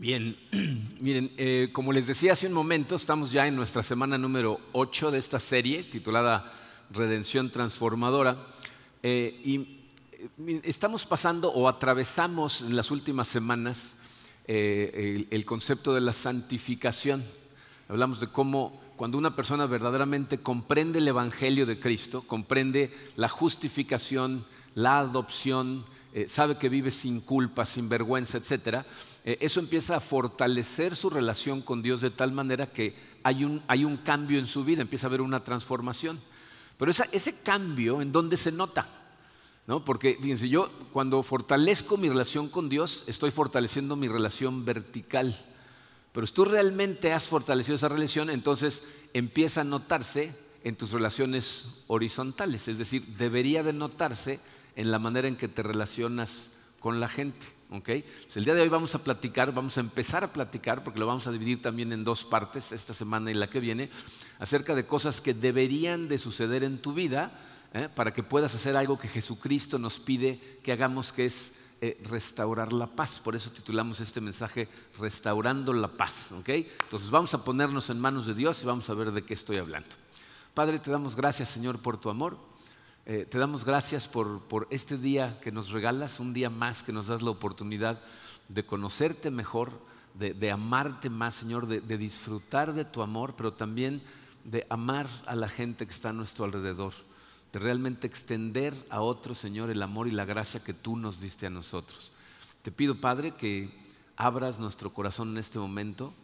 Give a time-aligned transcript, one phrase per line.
[0.00, 0.34] Bien,
[0.98, 5.10] miren, eh, como les decía hace un momento, estamos ya en nuestra semana número 8
[5.10, 6.54] de esta serie titulada
[6.90, 8.46] Redención Transformadora.
[9.02, 9.56] Eh, y
[10.46, 13.92] eh, estamos pasando o atravesamos en las últimas semanas
[14.46, 17.22] el, el concepto de la santificación.
[17.86, 24.46] Hablamos de cómo cuando una persona verdaderamente comprende el Evangelio de Cristo, comprende la justificación,
[24.74, 25.84] la adopción,
[26.26, 28.84] sabe que vive sin culpa, sin vergüenza, etcétera,
[29.24, 33.62] eh, eso empieza a fortalecer su relación con Dios de tal manera que hay un,
[33.68, 36.20] hay un cambio en su vida, empieza a haber una transformación.
[36.78, 38.88] Pero ese cambio, ¿en dónde se nota?
[39.66, 39.84] ¿No?
[39.84, 45.38] Porque, fíjense, yo cuando fortalezco mi relación con Dios, estoy fortaleciendo mi relación vertical.
[46.12, 51.66] Pero si tú realmente has fortalecido esa relación, entonces empieza a notarse en tus relaciones
[51.86, 52.66] horizontales.
[52.66, 54.40] Es decir, debería de notarse
[54.76, 57.46] en la manera en que te relacionas con la gente.
[57.70, 58.04] ¿okay?
[58.34, 61.26] el día de hoy vamos a platicar, vamos a empezar a platicar, porque lo vamos
[61.26, 63.90] a dividir también en dos partes, esta semana y la que viene,
[64.38, 67.32] acerca de cosas que deberían de suceder en tu vida
[67.72, 67.88] ¿eh?
[67.94, 72.72] para que puedas hacer algo que Jesucristo nos pide que hagamos, que es eh, restaurar
[72.72, 73.20] la paz.
[73.20, 76.30] Por eso titulamos este mensaje Restaurando la paz.
[76.30, 79.56] Entonces vamos a ponernos en manos de Dios y vamos a ver de qué estoy
[79.56, 79.88] hablando.
[80.52, 82.49] Padre, te damos gracias, Señor, por tu amor.
[83.12, 87.08] Eh, te damos gracias por, este día que nos regalas, un día más que nos
[87.08, 88.00] das la oportunidad
[88.48, 89.72] de conocerte mejor,
[90.14, 94.00] de, amarte más, Señor, de, disfrutar de tu amor, pero también
[94.44, 96.92] de amar a la gente que está a nuestro alrededor,
[97.52, 101.46] de realmente extender a otro, Señor, el amor y la gracia que tú nos diste
[101.46, 102.12] a nosotros.
[102.62, 103.76] Te pido, Padre, que
[104.14, 106.14] abras nuestro corazón en este momento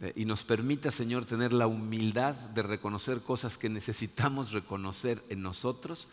[0.00, 5.42] eh, y nos permita, Señor, tener la humildad de reconocer cosas que necesitamos reconocer en
[5.42, 6.08] nosotros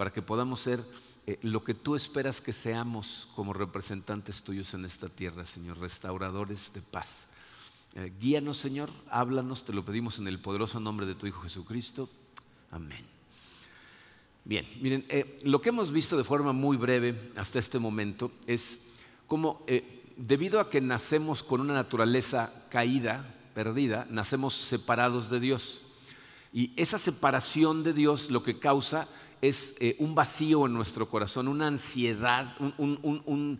[0.00, 0.82] para que podamos ser
[1.26, 6.72] eh, lo que tú esperas que seamos como representantes tuyos en esta tierra, Señor, restauradores
[6.72, 7.26] de paz.
[7.94, 12.08] Eh, guíanos, Señor, háblanos, te lo pedimos en el poderoso nombre de tu Hijo Jesucristo.
[12.70, 13.04] Amén.
[14.46, 18.80] Bien, miren, eh, lo que hemos visto de forma muy breve hasta este momento es
[19.26, 19.66] cómo
[20.16, 25.82] debido a que nacemos con una naturaleza caída, perdida, nacemos separados de Dios.
[26.54, 29.06] Y esa separación de Dios lo que causa
[29.42, 33.58] es eh, un vacío en nuestro corazón, una ansiedad, un,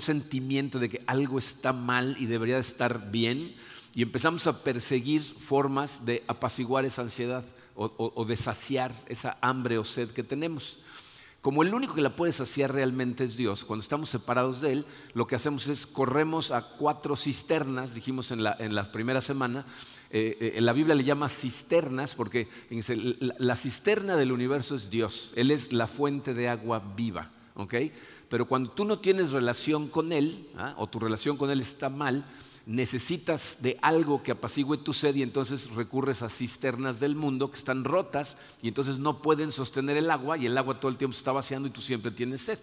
[0.00, 3.54] sentimiento de que algo está mal y debería de estar bien,
[3.94, 9.84] y empezamos a perseguir formas de apaciguar esa ansiedad o de saciar esa hambre o
[9.84, 10.80] sed que tenemos.
[11.46, 14.84] Como el único que la puede saciar realmente es Dios, cuando estamos separados de Él,
[15.14, 19.64] lo que hacemos es corremos a cuatro cisternas, dijimos en la, en la primera semana,
[20.10, 22.48] eh, eh, la Biblia le llama cisternas porque
[23.38, 27.74] la, cisterna del universo es Dios, Él es la fuente de agua viva, ¿ok?
[28.28, 30.74] Pero cuando tú no tienes relación con Él, ¿ah?
[30.78, 32.24] o tu relación con Él está mal,
[32.66, 37.56] necesitas de algo que apacigüe tu sed y entonces recurres a cisternas del mundo que
[37.56, 41.14] están rotas y entonces no pueden sostener el agua y el agua todo el tiempo
[41.14, 42.58] se está vaciando y tú siempre tienes sed.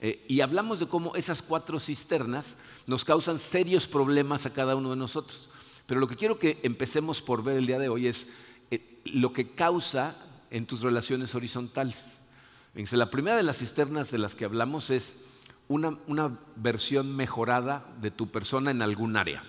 [0.00, 2.54] Eh, y hablamos de cómo esas cuatro cisternas
[2.86, 5.50] nos causan serios problemas a cada uno de nosotros.
[5.86, 8.26] Pero lo que quiero que empecemos por ver el día de hoy es
[8.70, 10.16] eh, lo que causa
[10.50, 12.18] en tus relaciones horizontales.
[12.74, 15.16] la primera de las cisternas de las que hablamos es
[15.68, 19.42] una, versión mejorada de tu persona en algún área.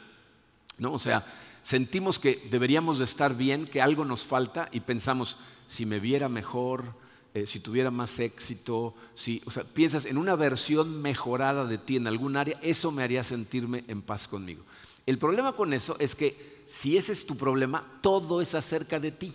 [0.77, 0.93] ¿no?
[0.93, 1.25] O sea,
[1.61, 6.29] sentimos que deberíamos de estar bien, que algo nos falta y pensamos, si me viera
[6.29, 6.85] mejor,
[7.33, 11.97] eh, si tuviera más éxito, si, o sea, piensas en una versión mejorada de ti
[11.97, 14.63] en algún área, eso me haría sentirme en paz conmigo.
[15.05, 19.11] El problema con eso es que si ese es tu problema, todo es acerca de
[19.11, 19.33] ti.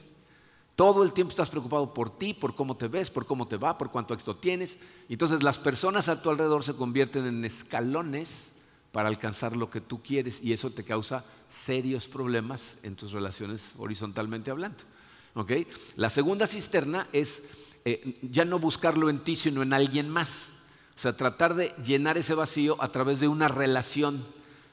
[0.75, 3.77] Todo el tiempo estás preocupado por ti, por cómo te ves, por cómo te va,
[3.77, 4.79] por cuánto éxito tienes.
[5.09, 8.51] Entonces las personas a tu alrededor se convierten en escalones
[8.93, 13.73] para alcanzar lo que tú quieres y eso te causa serios problemas en tus relaciones
[13.79, 14.83] horizontalmente hablando.
[15.97, 17.43] La segunda cisterna es
[17.85, 20.51] eh, ya no buscarlo en ti, sino en alguien más.
[20.97, 24.25] O sea, tratar de llenar ese vacío a través de una relación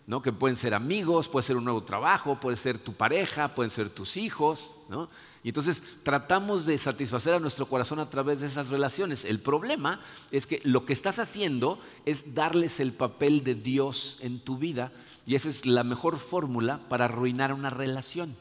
[0.07, 0.21] ¿no?
[0.21, 3.89] que pueden ser amigos, puede ser un nuevo trabajo, puede ser tu pareja, pueden ser
[3.89, 4.73] tus hijos.
[4.89, 5.09] ¿no?
[5.43, 9.25] Y entonces tratamos de satisfacer a nuestro corazón a través de esas relaciones.
[9.25, 9.99] El problema
[10.31, 14.91] es que lo que estás haciendo es darles el papel de Dios en tu vida
[15.25, 18.35] y esa es la mejor fórmula para arruinar una relación.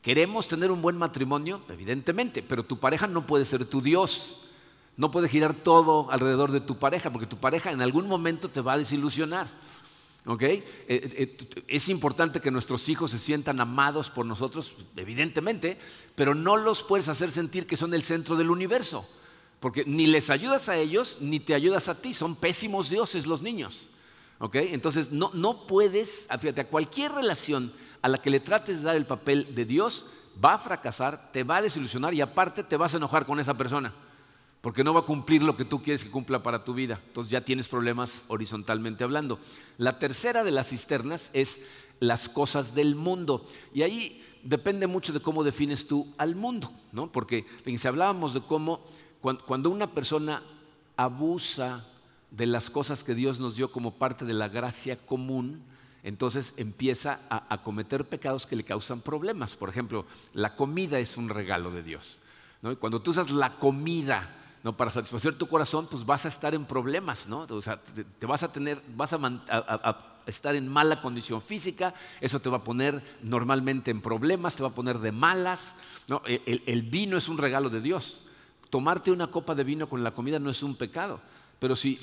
[0.00, 4.40] Queremos tener un buen matrimonio, evidentemente, pero tu pareja no puede ser tu Dios.
[4.96, 8.60] No puede girar todo alrededor de tu pareja, porque tu pareja en algún momento te
[8.60, 9.48] va a desilusionar.
[10.26, 11.36] Eh, eh,
[11.68, 15.78] es importante que nuestros hijos se sientan amados por nosotros, evidentemente,
[16.14, 19.06] pero no los puedes hacer sentir que son el centro del universo,
[19.60, 23.42] porque ni les ayudas a ellos ni te ayudas a ti, son pésimos dioses los
[23.42, 23.90] niños.
[24.38, 24.56] ¿Ok?
[24.56, 27.72] Entonces, no, no puedes, fíjate, a cualquier relación
[28.02, 30.06] a la que le trates de dar el papel de Dios,
[30.42, 33.54] va a fracasar, te va a desilusionar y aparte te vas a enojar con esa
[33.54, 33.94] persona,
[34.64, 36.98] porque no va a cumplir lo que tú quieres que cumpla para tu vida.
[37.08, 39.38] Entonces ya tienes problemas horizontalmente hablando.
[39.76, 41.60] La tercera de las cisternas es
[42.00, 43.46] las cosas del mundo.
[43.74, 47.12] Y ahí depende mucho de cómo defines tú al mundo, ¿no?
[47.12, 48.80] Porque si hablábamos de cómo
[49.20, 50.42] cuando una persona
[50.96, 51.86] abusa
[52.30, 55.62] de las cosas que Dios nos dio como parte de la gracia común,
[56.02, 59.56] entonces empieza a, cometer pecados que le causan problemas.
[59.56, 62.22] Por ejemplo, la comida es un regalo de Dios.
[62.80, 64.76] Cuando tú usas la comida ¿no?
[64.76, 67.46] para satisfacer tu corazón, pues vas a estar en problemas, ¿no?
[67.48, 72.48] O sea, te, vas a tener, vas a, estar en mala condición física, eso te
[72.48, 75.76] va a poner normalmente en problemas, te va a poner de malas.
[76.08, 76.22] ¿no?
[76.26, 78.24] el vino es un regalo de Dios.
[78.70, 81.20] Tomarte una copa de vino con la comida no es un pecado.
[81.64, 81.96] Pero si,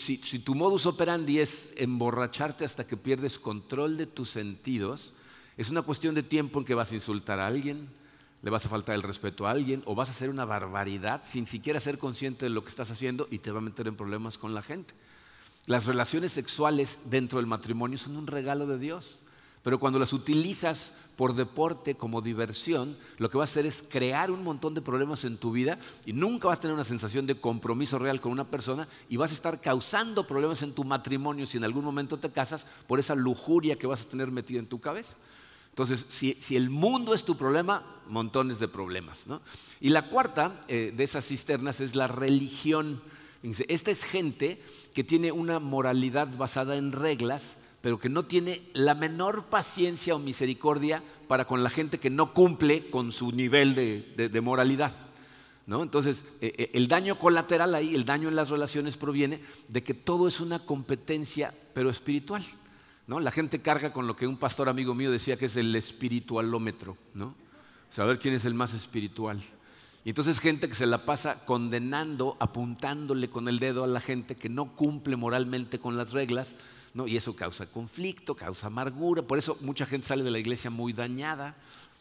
[0.43, 5.13] tu modus operandi es emborracharte hasta que pierdes control de tus sentidos,
[5.55, 7.87] es una cuestión de tiempo en que vas a insultar a alguien,
[8.41, 11.45] le vas a faltar el respeto a alguien o vas a hacer una barbaridad sin
[11.45, 14.37] siquiera ser consciente de lo que estás haciendo y te va a meter en problemas
[14.37, 14.93] con la gente.
[15.67, 19.21] Las relaciones sexuales dentro del matrimonio son un regalo de Dios.
[19.63, 24.31] Pero cuando las utilizas por deporte, como diversión, lo que vas a hacer es crear
[24.31, 27.39] un montón de problemas en tu vida y nunca vas a tener una sensación de
[27.39, 31.57] compromiso real con una persona y vas a estar causando problemas en tu matrimonio si
[31.57, 34.79] en algún momento te casas por esa lujuria que vas a tener metida en tu
[34.81, 35.15] cabeza.
[35.71, 39.25] Entonces, si, el mundo es tu problema, montones de problemas.
[39.79, 43.01] Y la cuarta eh, de esas cisternas es la religión.
[43.41, 44.61] Esta es gente
[44.93, 50.19] que tiene una moralidad basada en reglas pero que no tiene la menor paciencia o
[50.19, 54.93] misericordia para con la gente que no cumple con su nivel de, moralidad.
[55.65, 55.81] ¿no?
[55.81, 59.93] Entonces, eh, eh, el daño colateral ahí, el daño en las relaciones proviene de que
[59.95, 62.45] todo es una competencia, pero espiritual.
[63.11, 63.19] ¿No?
[63.19, 66.95] La gente carga con lo que un pastor amigo mío decía que es el espiritualómetro.
[67.13, 67.35] ¿no?
[67.89, 69.43] Saber quién es el más espiritual.
[70.05, 74.35] Y entonces gente que se la pasa condenando, apuntándole con el dedo a la gente
[74.35, 76.55] que no cumple moralmente con las reglas,
[77.05, 79.23] y eso causa conflicto, causa amargura.
[79.23, 81.57] Por eso mucha gente sale de la iglesia muy dañada,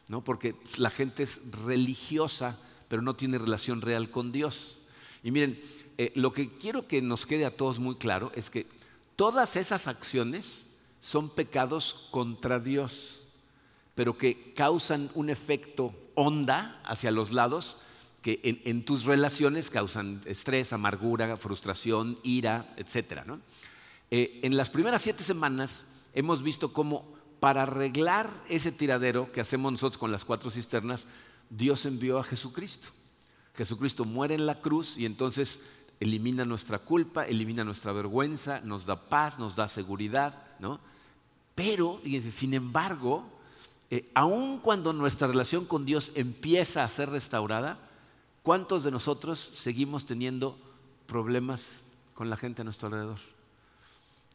[0.06, 0.22] ¿no?
[0.22, 2.56] porque la gente es religiosa,
[2.86, 4.78] pero no tiene relación real con Dios.
[5.24, 5.60] Y miren,
[5.98, 8.68] eh, lo que quiero que nos quede a todos muy claro es que
[9.16, 10.66] todas esas acciones
[11.00, 13.23] son pecados contra Dios,
[13.94, 17.79] pero que causan un efecto onda hacia los lados
[18.23, 23.25] que en, tus relaciones causan estrés, amargura, frustración, ira, etc.
[23.25, 23.41] ¿no?
[24.11, 29.73] Eh, en las primeras siete semanas hemos visto cómo para arreglar ese tiradero que hacemos
[29.73, 31.06] nosotros con las cuatro cisternas,
[31.49, 32.88] Dios envió a Jesucristo.
[33.55, 35.61] Jesucristo muere en la cruz y entonces
[36.00, 40.81] elimina nuestra culpa, elimina nuestra vergüenza, nos da paz, nos da seguridad, ¿no?
[41.55, 42.00] Pero,
[42.32, 43.25] sin embargo,
[43.91, 47.79] eh, aun cuando nuestra relación con Dios empieza a ser restaurada,
[48.43, 50.58] ¿cuántos de nosotros seguimos teniendo
[51.06, 53.19] problemas con la gente a nuestro alrededor?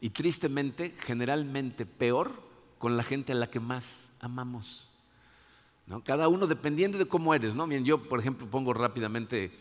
[0.00, 2.30] Y tristemente, generalmente peor
[2.78, 4.90] con la gente a la que más amamos.
[6.04, 7.54] Cada uno dependiendo de cómo eres.
[7.54, 7.70] ¿no?
[7.70, 9.52] yo, por ejemplo, pongo rápidamente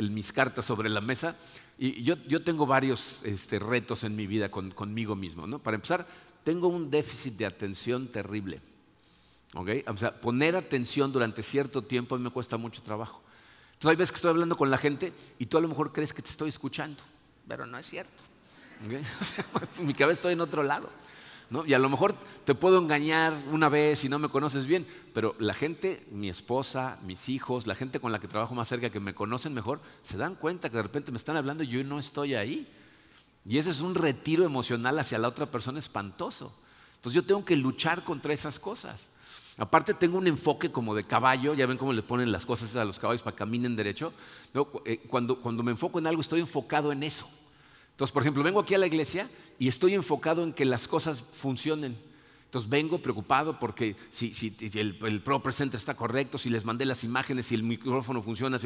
[0.00, 1.36] mis cartas sobre la mesa
[1.78, 5.46] y yo, tengo varios este, retos en mi vida conmigo mismo.
[5.46, 5.58] ¿no?
[5.58, 6.06] Para empezar,
[6.42, 8.60] tengo un déficit de atención terrible.
[9.54, 13.22] O sea, poner atención durante cierto tiempo a mí me cuesta mucho trabajo.
[13.74, 16.12] Entonces hay veces que estoy hablando con la gente y tú a lo mejor crees
[16.12, 17.02] que te estoy escuchando,
[17.46, 18.22] pero no es cierto.
[19.82, 20.88] mi cabeza estoy en otro lado.
[21.66, 25.36] Y a lo mejor te puedo engañar una vez si no me conoces bien, pero
[25.38, 29.00] la gente, mi esposa, mis hijos, la gente con la que trabajo más cerca, que
[29.00, 31.98] me conocen mejor, se dan cuenta que de repente me están hablando y yo no
[31.98, 32.66] estoy ahí.
[33.44, 36.52] Y ese es un retiro emocional hacia la otra persona espantoso.
[36.96, 39.10] Entonces yo tengo que luchar contra esas cosas.
[39.56, 42.84] Aparte tengo un enfoque como de caballo, ya ven cómo le ponen las cosas a
[42.84, 44.12] los caballos para que caminen derecho.
[44.84, 47.28] Eh, cuando, cuando me enfoco en algo estoy enfocado en eso.
[47.94, 51.22] Entonces, por ejemplo, vengo aquí a la iglesia y estoy enfocado en que las cosas
[51.32, 51.96] funcionen.
[52.46, 54.32] Entonces vengo preocupado porque si,
[54.74, 58.58] el, Pro Presenter está correcto, si les mandé las imágenes, si el micrófono funciona.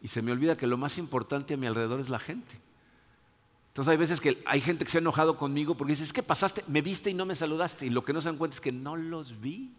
[0.00, 2.58] y se me olvida que lo más importante a mi alrededor es la gente.
[3.68, 6.22] Entonces hay veces que hay gente que se ha enojado conmigo porque dice, es que
[6.22, 7.84] pasaste, me viste y no me saludaste.
[7.84, 9.74] Y lo que no se dan cuenta es que no los vi.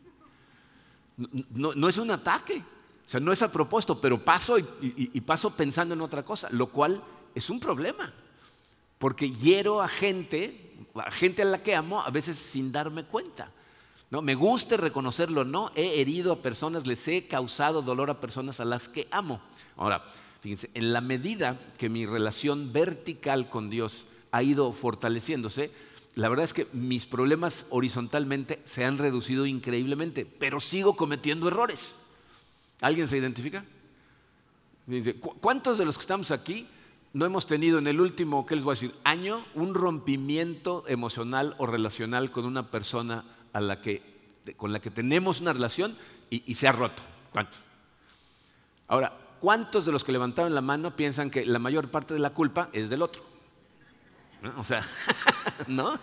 [1.50, 2.64] No, es un ataque,
[3.06, 6.68] o sea, no es a propósito, pero paso y paso pensando en otra cosa, lo
[6.68, 7.04] cual
[7.36, 8.12] es un problema
[9.02, 13.52] porque hiero a gente, a gente a la que amo, a veces sin darme cuenta.
[14.12, 14.22] ¿no?
[14.22, 18.66] Me gusta reconocerlo, no, he herido a personas, les he causado dolor a personas a
[18.66, 19.42] las que amo.
[19.76, 20.04] Ahora,
[20.42, 25.72] fíjense, en la medida que mi relación vertical con Dios ha ido fortaleciéndose,
[26.14, 31.98] la verdad es que mis problemas horizontalmente se han reducido increíblemente, pero sigo cometiendo errores.
[32.82, 33.66] ¿Alguien se identifica?
[35.40, 36.68] ¿cuántos de los que estamos aquí
[37.14, 41.56] no hemos tenido en el último, ¿qué les voy a decir?, año un rompimiento emocional
[41.58, 44.02] o relacional con una persona a la que,
[44.56, 45.98] con la que tenemos una relación
[46.30, 47.04] y, se ha roto?
[47.34, 47.60] ¿Cuántos?
[48.88, 52.30] Ahora, ¿cuántos de los que levantaron la mano piensan que la mayor parte de la
[52.30, 53.24] culpa es del otro?
[54.58, 54.88] O sea,
[55.68, 56.00] ¿no?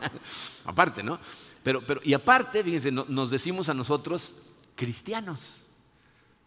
[0.67, 1.19] aparte, ¿no?
[1.63, 4.35] Pero, pero, y aparte, fíjense, nos decimos a nosotros
[4.77, 5.65] cristianos,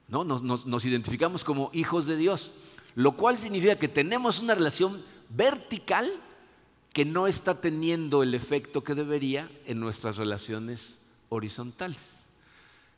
[0.07, 0.23] ¿no?
[0.23, 2.53] Nos identificamos como hijos de Dios,
[2.95, 6.11] lo cual significa que tenemos una relación vertical
[6.93, 12.25] que no está teniendo el efecto que debería en nuestras relaciones horizontales.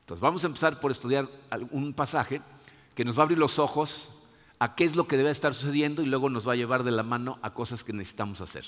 [0.02, 1.30] Entonces, vamos a empezar por estudiar
[1.72, 2.42] un pasaje
[2.96, 4.10] que nos va a abrir los ojos
[4.60, 6.92] a qué es lo que debe estar sucediendo y luego nos va a llevar de
[6.92, 8.66] la mano a cosas que necesitamos hacer.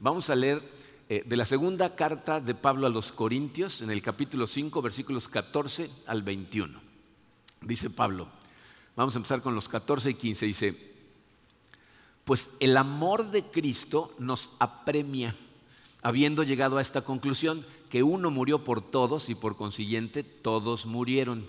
[0.00, 0.62] Vamos a leer
[1.08, 5.28] eh, de la segunda carta de Pablo a los Corintios, en el capítulo 5, versículos
[5.28, 6.80] 14 al 21.
[7.62, 8.28] Dice Pablo,
[8.98, 10.92] vamos a empezar con los 14 y 15, dice,
[12.24, 15.36] pues el amor de Cristo nos apremia,
[16.02, 21.46] habiendo llegado a esta conclusión, que uno murió por todos y por consiguiente todos murieron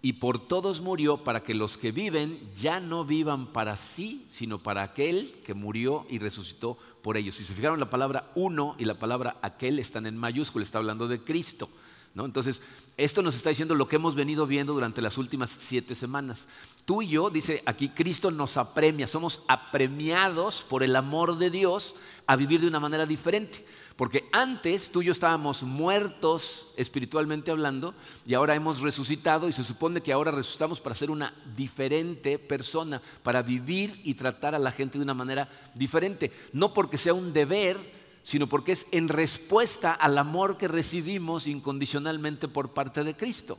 [0.00, 4.58] y por todos murió para que los que viven ya no vivan para sí, sino
[4.58, 7.34] para aquel que murió y resucitó por ellos.
[7.34, 11.08] Si se fijaron, la palabra uno y la palabra aquel están en mayúscula, está hablando
[11.08, 11.68] de Cristo.
[12.16, 12.24] ¿No?
[12.24, 12.62] Entonces,
[12.96, 16.48] esto nos está diciendo lo que hemos venido viendo durante las últimas siete semanas.
[16.86, 21.94] Tú y yo, dice aquí, Cristo nos apremia, somos apremiados por el amor de Dios
[22.26, 23.66] a vivir de una manera diferente.
[23.96, 27.94] Porque antes tú y yo estábamos muertos espiritualmente hablando
[28.26, 33.02] y ahora hemos resucitado y se supone que ahora resucitamos para ser una diferente persona,
[33.22, 36.32] para vivir y tratar a la gente de una manera diferente.
[36.52, 37.78] No porque sea un deber,
[38.26, 43.56] sino porque es en respuesta al amor que recibimos incondicionalmente por parte de Cristo.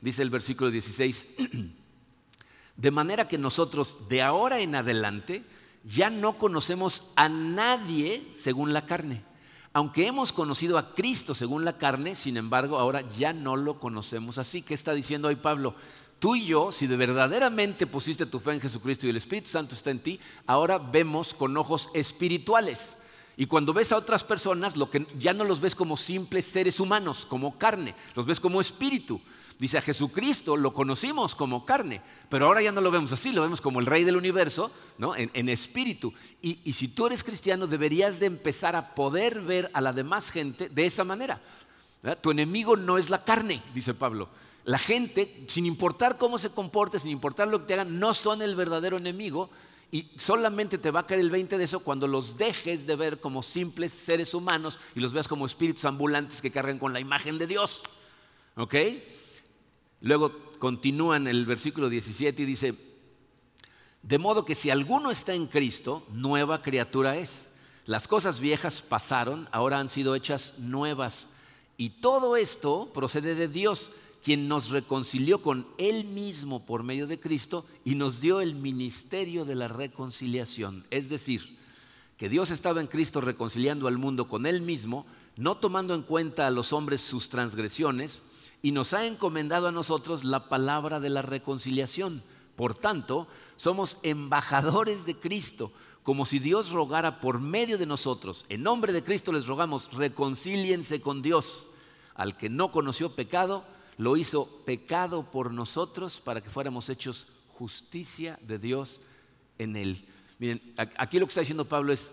[0.00, 1.26] Dice el versículo 16.
[2.76, 5.44] De manera que nosotros de ahora en adelante
[5.84, 9.22] ya no conocemos a nadie según la carne.
[9.72, 14.38] Aunque hemos conocido a Cristo según la carne, sin embargo, ahora ya no lo conocemos
[14.38, 14.62] así.
[14.62, 15.76] ¿Qué está diciendo hoy Pablo?
[16.18, 19.76] Tú y yo, si de verdaderamente pusiste tu fe en Jesucristo y el Espíritu Santo
[19.76, 22.98] está en ti, ahora vemos con ojos espirituales.
[23.36, 26.78] Y cuando ves a otras personas, lo que ya no los ves como simples seres
[26.78, 29.20] humanos, como carne, los ves como espíritu.
[29.58, 33.42] Dice, a Jesucristo lo conocimos como carne, pero ahora ya no lo vemos así, lo
[33.42, 35.14] vemos como el rey del universo, ¿no?
[35.16, 36.12] en, espíritu.
[36.42, 40.68] Y, si tú eres cristiano, deberías de empezar a poder ver a la demás gente
[40.68, 41.40] de esa manera.
[42.20, 44.28] Tu enemigo no es la carne, dice Pablo.
[44.64, 48.42] La gente, sin importar cómo se comporte, sin importar lo que te hagan, no son
[48.42, 49.50] el verdadero enemigo.
[49.94, 53.20] Y solamente te va a caer el 20 de eso cuando los dejes de ver
[53.20, 57.38] como simples seres humanos y los veas como espíritus ambulantes que cargan con la imagen
[57.38, 57.84] de Dios.
[58.56, 58.74] ¿Ok?
[60.00, 62.74] Luego continúa en el versículo 17 y dice,
[64.02, 67.48] de modo que si alguno está en Cristo, nueva criatura es.
[67.84, 71.28] Las cosas viejas pasaron, ahora han sido hechas nuevas.
[71.76, 73.92] Y todo esto procede de Dios,
[74.24, 79.44] quien nos reconcilió con Él mismo por medio de Cristo y nos dio el ministerio
[79.44, 80.86] de la reconciliación.
[80.90, 81.58] Es decir,
[82.16, 85.04] que Dios estaba en Cristo reconciliando al mundo con Él mismo,
[85.36, 88.22] no tomando en cuenta a los hombres sus transgresiones,
[88.62, 92.22] y nos ha encomendado a nosotros la palabra de la reconciliación.
[92.56, 95.70] Por tanto, somos embajadores de Cristo,
[96.02, 98.46] como si Dios rogara por medio de nosotros.
[98.48, 101.68] En nombre de Cristo les rogamos, reconcíliense con Dios.
[102.14, 103.64] Al que no conoció pecado,
[103.96, 109.00] lo hizo pecado por nosotros para que fuéramos hechos justicia de Dios
[109.58, 110.04] en él.
[110.38, 112.10] Miren, aquí lo que está diciendo Pablo es,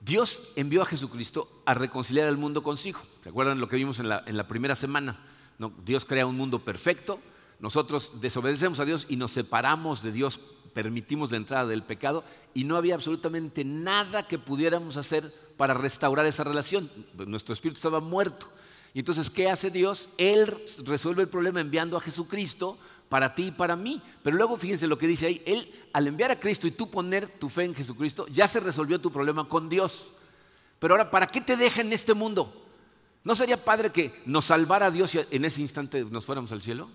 [0.00, 3.00] Dios envió a Jesucristo a reconciliar al mundo consigo.
[3.22, 5.18] ¿Se acuerdan lo que vimos en la, primera semana?
[5.84, 7.18] Dios crea un mundo perfecto,
[7.60, 10.38] nosotros desobedecemos a Dios y nos separamos de Dios,
[10.74, 16.26] permitimos la entrada del pecado y no había absolutamente nada que pudiéramos hacer para restaurar
[16.26, 16.90] esa relación.
[17.26, 18.50] Nuestro espíritu estaba muerto.
[18.96, 20.08] Y entonces, ¿qué hace Dios?
[20.16, 22.78] Él resuelve el problema enviando a Jesucristo
[23.10, 24.00] para ti y para mí.
[24.22, 27.28] Pero luego fíjense lo que dice ahí, Él al enviar a Cristo y tú poner
[27.28, 30.14] tu fe en Jesucristo, ya se resolvió tu problema con Dios.
[30.78, 32.64] Pero ahora, ¿para qué te deja en este mundo?
[33.22, 36.88] ¿No sería padre que nos salvara Dios y en ese instante nos fuéramos al cielo?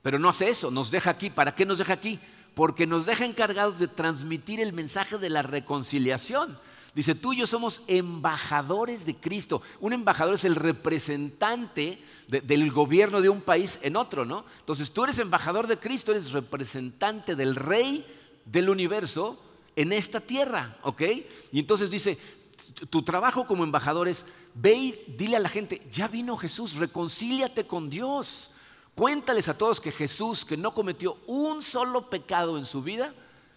[0.00, 1.28] Pero no hace eso, nos deja aquí.
[1.28, 2.18] ¿Para qué nos deja aquí?
[2.54, 6.58] Porque nos deja encargados de transmitir el mensaje de la reconciliación.
[6.96, 9.60] Dice, tú y yo somos embajadores de Cristo.
[9.80, 14.46] Un embajador es el representante del gobierno de un país en otro, ¿no?
[14.60, 18.06] Entonces tú eres embajador de Cristo, eres representante del rey
[18.46, 19.38] del universo
[19.76, 21.02] en esta tierra, ¿ok?
[21.52, 22.16] Y entonces dice,
[22.88, 24.24] tu trabajo como embajador es,
[24.54, 28.52] ve y dile a la gente, ya vino Jesús, reconcíliate con Dios.
[28.94, 33.12] Cuéntales a todos que Jesús, que no cometió un solo pecado en su vida,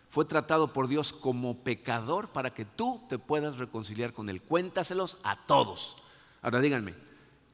[0.09, 4.41] fue tratado por Dios como pecador para que tú te puedas reconciliar con Él.
[4.41, 5.95] Cuéntaselos a todos.
[6.41, 6.95] Ahora díganme,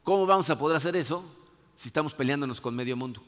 [0.03, 1.23] ¿cómo vamos a poder hacer eso
[1.75, 3.21] si estamos peleándonos con medio mundo?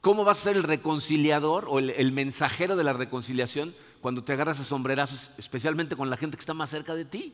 [0.00, 4.58] ¿Cómo vas a ser el reconciliador o el, mensajero de la reconciliación cuando te agarras
[4.58, 7.32] a sombrerazos, especialmente con la gente que está más cerca de ti?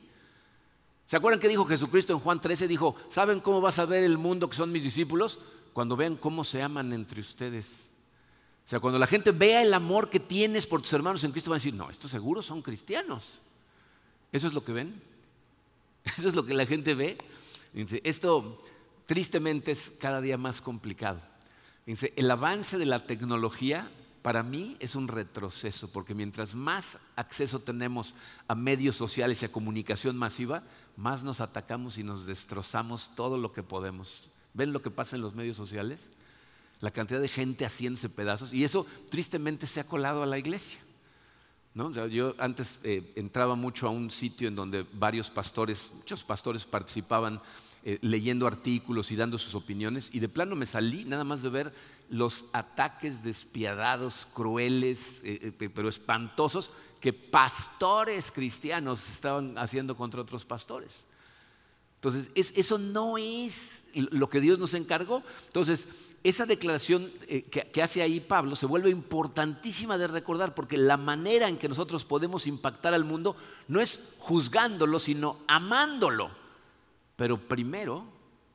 [1.07, 2.69] ¿Se acuerdan que dijo Jesucristo en Juan 13?
[2.69, 5.39] Dijo, ¿saben cómo vas a ver el mundo que son mis discípulos?
[5.73, 7.88] Cuando vean cómo se aman entre ustedes.
[8.69, 11.51] O sea, cuando la gente vea el amor que tienes por tus hermanos en Cristo,
[11.51, 13.41] van a decir, no, estos seguros son cristianos.
[14.31, 15.03] ¿Eso es lo que ven?
[16.05, 17.19] ¿Eso es lo que la gente ve?
[18.05, 18.63] Esto
[19.07, 21.21] tristemente es cada día más complicado
[22.17, 28.15] el avance de la tecnología para mí es un retroceso, porque mientras más acceso tenemos
[28.47, 30.65] a medios sociales y a comunicación masiva,
[30.97, 34.31] más nos atacamos y nos destrozamos todo lo que podemos.
[34.53, 36.11] ¿Ven lo que pasa en los medios sociales?
[36.81, 40.79] La cantidad de gente haciéndose pedazos, y eso tristemente se ha colado a la iglesia.
[42.11, 47.41] yo antes eh, entraba mucho a un sitio en donde varios pastores, muchos pastores participaban
[47.85, 51.49] eh, leyendo artículos y dando sus opiniones y de plano me salí nada más de
[51.49, 51.73] ver
[52.11, 56.71] los ataques despiadados, crueles, eh, pero espantosos
[57.01, 61.05] que pastores cristianos estaban haciendo contra otros pastores.
[61.99, 65.25] Entonces, eso no es lo que Dios nos encargó.
[65.47, 65.89] Entonces,
[66.23, 67.11] esa declaración
[67.51, 72.05] que, hace ahí Pablo se vuelve importantísima de recordar porque la manera en que nosotros
[72.05, 73.37] podemos impactar al mundo
[73.67, 76.31] no es juzgándolo, sino amándolo.
[77.17, 78.05] Pero primero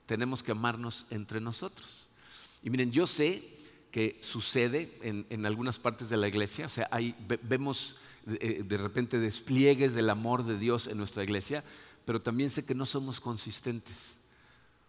[0.06, 2.08] tenemos que amarnos entre nosotros.
[2.62, 3.58] Y miren, yo sé
[3.92, 6.90] que sucede en, algunas partes de la iglesia, o sea,
[7.44, 11.64] vemos eh, de, repente despliegues del amor de Dios en nuestra iglesia,
[12.06, 14.18] pero también sé que no somos consistentes.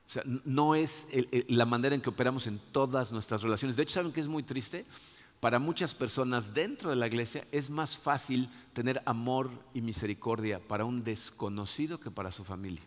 [0.07, 1.07] O sea, no es
[1.49, 3.77] la manera en que operamos en todas nuestras relaciones.
[3.77, 4.85] De hecho, ¿saben que es muy triste?
[5.41, 10.85] Para muchas personas dentro de la iglesia es más fácil tener amor y misericordia para
[10.85, 12.83] un desconocido que para su familia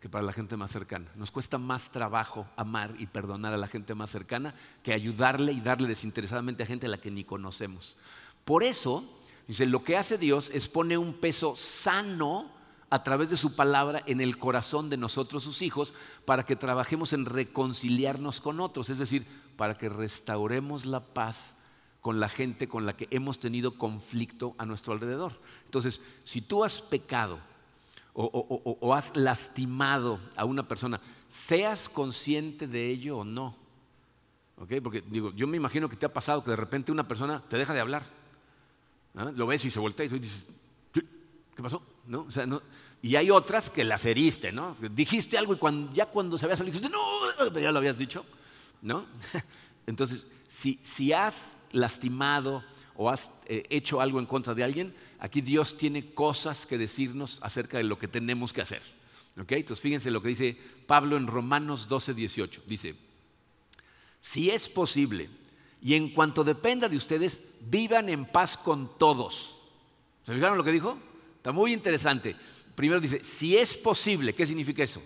[0.00, 1.10] que para la gente más cercana.
[1.16, 5.60] Nos cuesta más trabajo amar y perdonar a la gente más cercana que ayudarle y
[5.60, 7.96] darle desinteresadamente a gente a la que ni conocemos.
[8.44, 9.04] Por eso,
[9.46, 12.50] dice, lo que hace Dios es poner un peso sano
[12.90, 17.12] a través de su palabra en el corazón de nosotros sus hijos para que trabajemos
[17.12, 21.54] en reconciliarnos con otros, es decir, para que restauremos la paz
[22.00, 25.38] con la gente con la que hemos tenido conflicto a nuestro alrededor.
[25.64, 27.38] Entonces, si tú has pecado
[28.14, 33.54] o, has lastimado a una persona, seas consciente de ello o no.
[34.56, 37.56] Porque digo, yo me imagino que te ha pasado que de repente una persona te
[37.56, 38.02] deja de hablar.
[39.14, 39.30] ¿ah?
[39.36, 40.46] Lo ves y se voltea y dices,
[41.58, 41.82] ¿qué, pasó?
[42.06, 42.28] ¿No?
[43.02, 44.76] Y hay otras que las heriste, ¿no?
[44.92, 45.58] Dijiste algo y
[45.92, 48.24] ya cuando se había salido dijiste, no, ya lo habías dicho.
[48.80, 49.06] ¿No?
[49.86, 52.62] Entonces, si, si has lastimado
[52.94, 57.40] o has eh, hecho algo en contra de alguien, aquí Dios tiene cosas que decirnos
[57.42, 58.82] acerca de lo que tenemos que hacer.
[59.36, 62.62] Entonces fíjense lo que dice Pablo en Romanos 12, 18.
[62.66, 62.94] Dice,
[64.20, 65.28] si es posible
[65.82, 69.58] y en cuanto dependa de ustedes, vivan en paz con todos.
[70.24, 70.98] ¿Se fijaron lo que dijo?
[71.38, 72.36] Está muy interesante.
[72.74, 75.02] Primero dice, si es posible, ¿qué significa eso?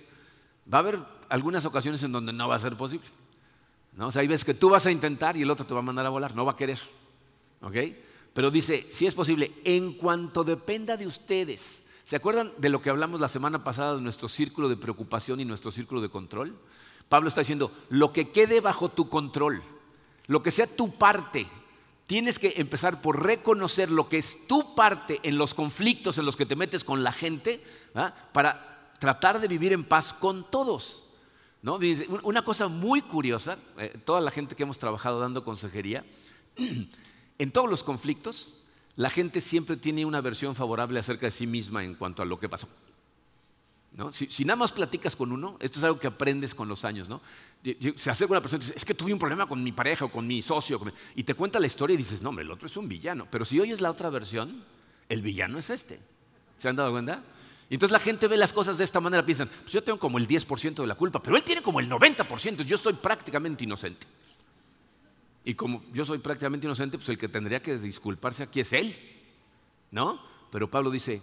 [0.73, 3.07] Va a haber algunas ocasiones en donde no va a ser posible.
[3.93, 4.09] ¿no?
[4.09, 5.85] O sea, hay veces que tú vas a intentar y el otro te va a
[5.85, 6.81] mandar a volar, no va a querer.
[7.61, 7.77] ¿Ok?
[8.35, 11.83] Pero dice, si es posible, en cuanto dependa de ustedes.
[12.05, 15.45] ¿Se acuerdan de lo que hablamos la semana pasada de nuestro círculo de preocupación y
[15.45, 16.59] nuestro círculo de control?
[17.09, 19.63] Pablo está diciendo, lo que quede bajo tu control,
[20.27, 21.47] lo que sea tu parte,
[22.13, 26.37] tienes que empezar por reconocer lo que es tu parte en los conflictos en los
[26.37, 27.65] que te metes con la gente
[28.35, 31.05] para tratar de vivir en paz con todos.
[31.63, 31.79] ¿no?
[32.23, 36.05] Una cosa muy curiosa, eh, toda la gente que hemos trabajado dando consejería,
[37.39, 38.57] En todos los conflictos,
[38.95, 42.39] la gente siempre tiene una versión favorable acerca de sí misma en cuanto a lo
[42.39, 42.69] que pasó.
[44.11, 47.11] Si, nada más platicas con uno, esto es algo que aprendes con los años.
[47.11, 47.21] ¿no?
[47.97, 50.09] Se acerca una persona y dice, es que tuve un problema con mi pareja o
[50.11, 50.81] con mi socio,
[51.15, 53.27] y te cuenta la historia y dices, no, el otro es un villano.
[53.31, 54.65] Pero si oyes la otra versión,
[55.09, 56.01] el villano es este.
[56.59, 57.23] ¿Se han dado cuenta?
[57.69, 60.29] Entonces la gente ve las cosas de esta manera, piensan, pues yo tengo como el
[60.29, 64.07] 10% de la culpa, pero él tiene como el 90%, yo estoy prácticamente inocente.
[65.45, 68.97] Y como yo soy prácticamente inocente, pues el que tendría que disculparse aquí es él,
[69.91, 70.21] ¿no?
[70.51, 71.23] Pero Pablo dice,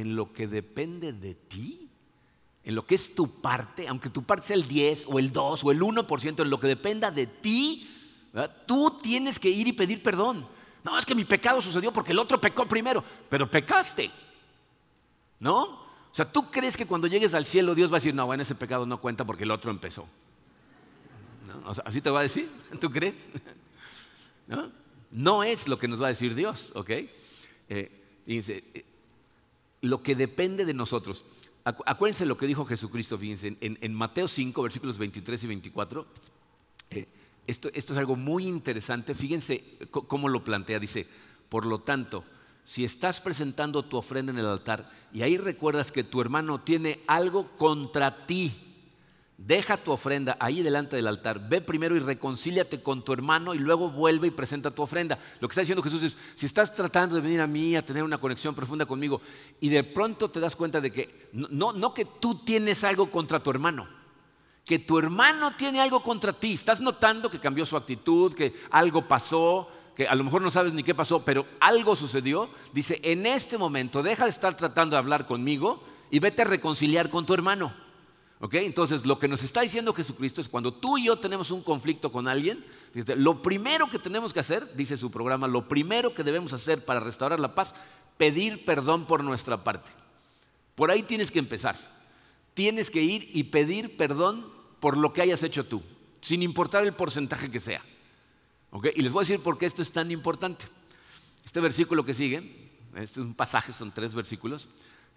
[0.00, 1.88] en lo que depende de ti,
[2.64, 5.64] en lo que es tu parte, aunque tu parte sea el 10 o el 2
[5.64, 7.90] o el 1%, en lo que dependa de ti,
[8.66, 10.44] tú tienes que ir y pedir perdón.
[10.84, 14.10] No, es que mi pecado sucedió porque el otro pecó primero, pero pecaste.
[15.40, 15.62] ¿No?
[15.62, 18.42] O sea, ¿tú crees que cuando llegues al cielo Dios va a decir, no, bueno,
[18.42, 20.06] ese pecado no cuenta porque el otro empezó?
[21.46, 21.72] ¿No?
[21.84, 22.50] ¿Así te va a decir?
[22.80, 23.14] ¿Tú crees?
[25.10, 25.42] ¿No?
[25.42, 26.90] es lo que nos va a decir Dios, ¿ok?
[26.90, 27.10] Eh,
[27.68, 28.84] eh,
[29.80, 31.24] lo que depende de nosotros.
[31.64, 36.06] Acuérdense lo que dijo Jesucristo, fíjense, en, Mateo 5, versículos 23 y 24.
[36.90, 37.06] Eh,
[37.46, 39.14] esto, esto, es algo muy interesante.
[39.14, 40.78] Fíjense cómo lo plantea.
[40.78, 41.06] Dice,
[41.48, 42.24] por lo tanto,
[42.64, 47.00] si estás presentando tu ofrenda en el altar y ahí recuerdas que tu hermano tiene
[47.06, 48.67] algo contra ti,
[49.38, 51.48] Deja tu ofrenda ahí delante del altar.
[51.48, 55.16] Ve primero y reconcíliate con tu hermano y luego vuelve y presenta tu ofrenda.
[55.38, 58.02] Lo que está diciendo Jesús es, si estás tratando de venir a mí a tener
[58.02, 59.20] una conexión profunda conmigo
[59.60, 63.50] y de pronto te das cuenta de que no, que tú tienes algo contra tu
[63.50, 63.86] hermano,
[64.64, 66.54] que tu hermano tiene algo contra ti.
[66.54, 70.74] Estás notando que cambió su actitud, que algo pasó, que a lo mejor no sabes
[70.74, 72.50] ni qué pasó, pero algo sucedió.
[72.72, 77.08] Dice, en este momento deja de estar tratando de hablar conmigo y vete a reconciliar
[77.08, 77.72] con tu hermano.
[78.40, 82.12] Entonces, lo que nos está diciendo Jesucristo es cuando tú y yo tenemos un conflicto
[82.12, 82.64] con alguien,
[83.16, 87.00] lo primero que tenemos que hacer, dice su programa, lo primero que debemos hacer para
[87.00, 87.74] restaurar la paz,
[88.16, 89.90] pedir perdón por nuestra parte.
[90.76, 91.76] Por ahí tienes que empezar.
[92.54, 94.46] Tienes que ir y pedir perdón
[94.78, 95.82] por lo que hayas hecho tú,
[96.20, 97.82] sin importar el porcentaje que sea.
[98.94, 100.66] Y les voy a decir por qué esto es tan importante.
[101.44, 104.68] Este versículo que sigue, es un pasaje, son tres versículos.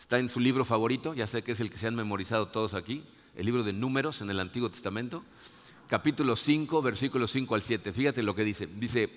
[0.01, 2.73] Está en su libro favorito, ya sé que es el que se han memorizado todos
[2.73, 3.03] aquí,
[3.35, 5.23] el libro de Números en el Antiguo Testamento,
[5.87, 7.93] capítulo 5, versículos 5 al 7.
[7.93, 8.65] Fíjate lo que dice.
[8.65, 9.11] Dice,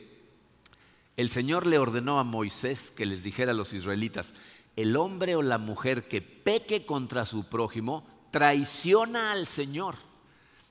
[1.16, 4.34] el Señor le ordenó a Moisés que les dijera a los israelitas,
[4.76, 9.94] el hombre o la mujer que peque contra su prójimo traiciona al Señor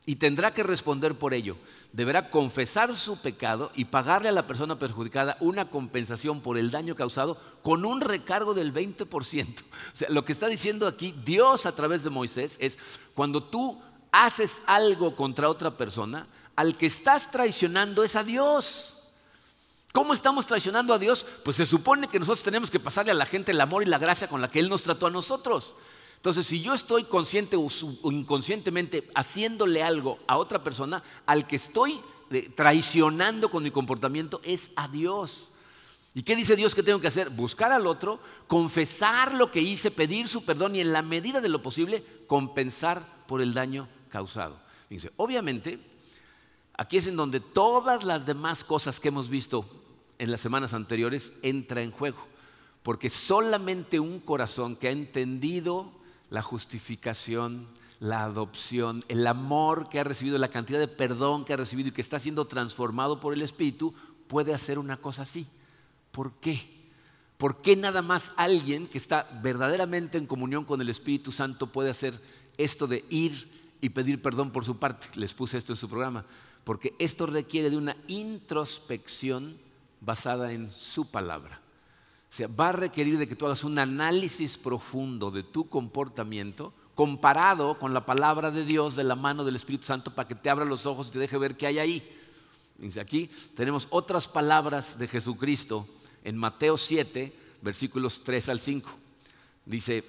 [0.06, 1.58] y tendrá que responder por ello
[1.94, 6.96] deberá confesar su pecado y pagarle a la persona perjudicada una compensación por el daño
[6.96, 9.08] causado con un recargo del 20%.
[9.94, 12.80] O sea, lo que está diciendo aquí Dios a través de Moisés es
[13.14, 13.80] cuando tú
[14.12, 18.98] haces algo contra otra persona, al que estás traicionando es a Dios.
[19.92, 21.26] ¿Cómo estamos traicionando a Dios?
[21.44, 24.00] Pues se supone que nosotros tenemos que pasarle a la gente el amor y la
[24.00, 25.76] gracia con la que Él nos trató a nosotros.
[26.24, 27.68] Entonces, si yo estoy consciente o
[28.10, 32.00] inconscientemente haciéndole algo a otra persona, al que estoy
[32.32, 35.52] eh, traicionando con mi comportamiento es a Dios.
[36.14, 37.30] ¿Y qué dice Dios que tengo que hacer?
[37.30, 41.50] Buscar al otro, confesar lo que hice, pedir su perdón y en la medida de
[41.50, 44.62] lo posible compensar por el daño causado.
[44.90, 45.78] Dice, obviamente,
[46.78, 49.66] aquí es en donde todas las demás cosas que hemos visto
[50.20, 52.26] en las semanas anteriores entra en juego.
[52.82, 56.02] Porque solamente un corazón que ha entendido
[56.34, 57.68] la justificación,
[58.00, 61.92] la adopción, el amor que ha recibido, la cantidad de perdón que ha recibido y
[61.92, 63.94] que está siendo transformado por el Espíritu,
[64.28, 65.46] puede hacer una cosa así.
[66.12, 66.90] ¿Por qué?
[67.38, 71.92] ¿Por qué nada más alguien que está verdaderamente en comunión con el Espíritu Santo puede
[71.92, 72.20] hacer
[72.58, 75.10] esto de ir y pedir perdón por su parte?
[75.14, 76.26] Les puse esto en su programa.
[76.64, 79.56] Porque esto requiere de una introspección
[80.02, 81.63] basada en su palabra.
[82.34, 86.74] O sea, va a requerir de que tú hagas un análisis profundo de tu comportamiento
[86.96, 90.50] comparado con la palabra de Dios de la mano del Espíritu Santo para que te
[90.50, 92.18] abra los ojos y te deje ver qué hay ahí.
[92.80, 95.88] Dice aquí tenemos otras palabras de Jesucristo
[96.24, 98.90] en Mateo 7, versículos 3 al 5.
[99.68, 100.04] Dice,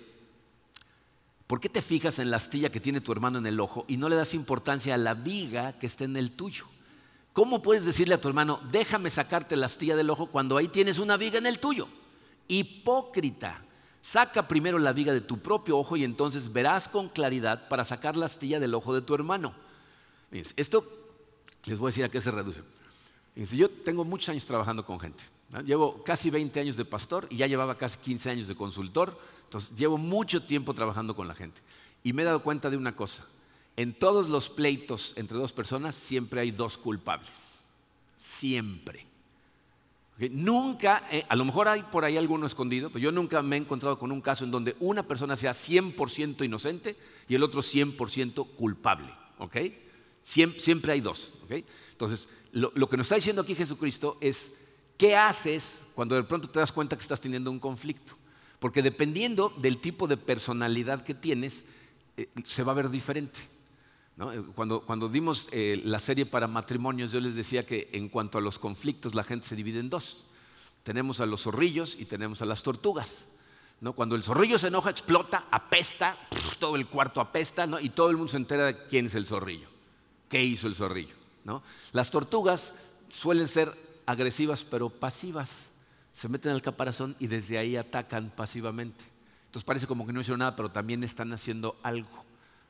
[1.47, 3.99] ¿por qué te fijas en la astilla que tiene tu hermano en el ojo y
[3.99, 6.65] no le das importancia a la viga que está en el tuyo?
[7.35, 10.99] ¿Cómo puedes decirle a tu hermano, déjame sacarte la astilla del ojo cuando ahí tienes
[10.99, 11.87] una viga en el tuyo?
[12.49, 13.65] Hipócrita,
[14.03, 18.17] saca primero la viga de tu propio ojo y entonces verás con claridad para sacar
[18.17, 19.55] la astilla del ojo de tu hermano.
[20.31, 20.87] Esto
[21.65, 22.61] les voy a decir a qué se reduce.
[23.35, 25.25] Yo tengo muchos años trabajando con gente.
[25.65, 29.19] Llevo casi 20 años de pastor y ya llevaba casi 15 años de consultor.
[29.45, 31.61] Entonces llevo mucho tiempo trabajando con la gente.
[32.03, 33.25] Y me he dado cuenta de una cosa.
[33.77, 37.59] En todos los pleitos entre dos personas siempre hay dos culpables.
[38.19, 39.07] Siempre.
[40.31, 43.59] Nunca, eh, a lo mejor hay por ahí alguno escondido, pero yo nunca me he
[43.59, 46.97] encontrado con un caso en donde una persona sea 100% inocente
[47.29, 49.13] y el otro 100% culpable.
[50.23, 51.33] Siempre, hay dos.
[51.91, 54.53] Entonces, lo, lo que nos está diciendo aquí Jesucristo es,
[54.97, 58.15] ¿qué haces cuando de pronto te das cuenta que estás teniendo un conflicto?
[58.61, 61.65] Porque dependiendo del tipo de personalidad que tienes,
[62.17, 63.41] eh, se va a ver diferente.
[64.17, 68.41] Eh, cuando, dimos eh, la serie para matrimonios, yo les decía que en cuanto a
[68.41, 70.27] los conflictos, la gente se divide en dos.
[70.85, 73.27] Tenemos a los zorrillos y tenemos a las tortugas.
[73.93, 76.17] Cuando el zorrillo se enoja, explota, apesta,
[76.59, 79.69] todo el cuarto apesta y todo el mundo se entera de quién es el zorrillo,
[80.29, 81.15] qué hizo el zorrillo.
[81.93, 82.73] Las tortugas
[83.11, 85.71] suelen ser agresivas pero pasivas.
[86.13, 89.05] Se meten al caparazón y desde ahí atacan pasivamente.
[89.47, 92.25] Entonces parece como que no hicieron nada, pero también están haciendo algo.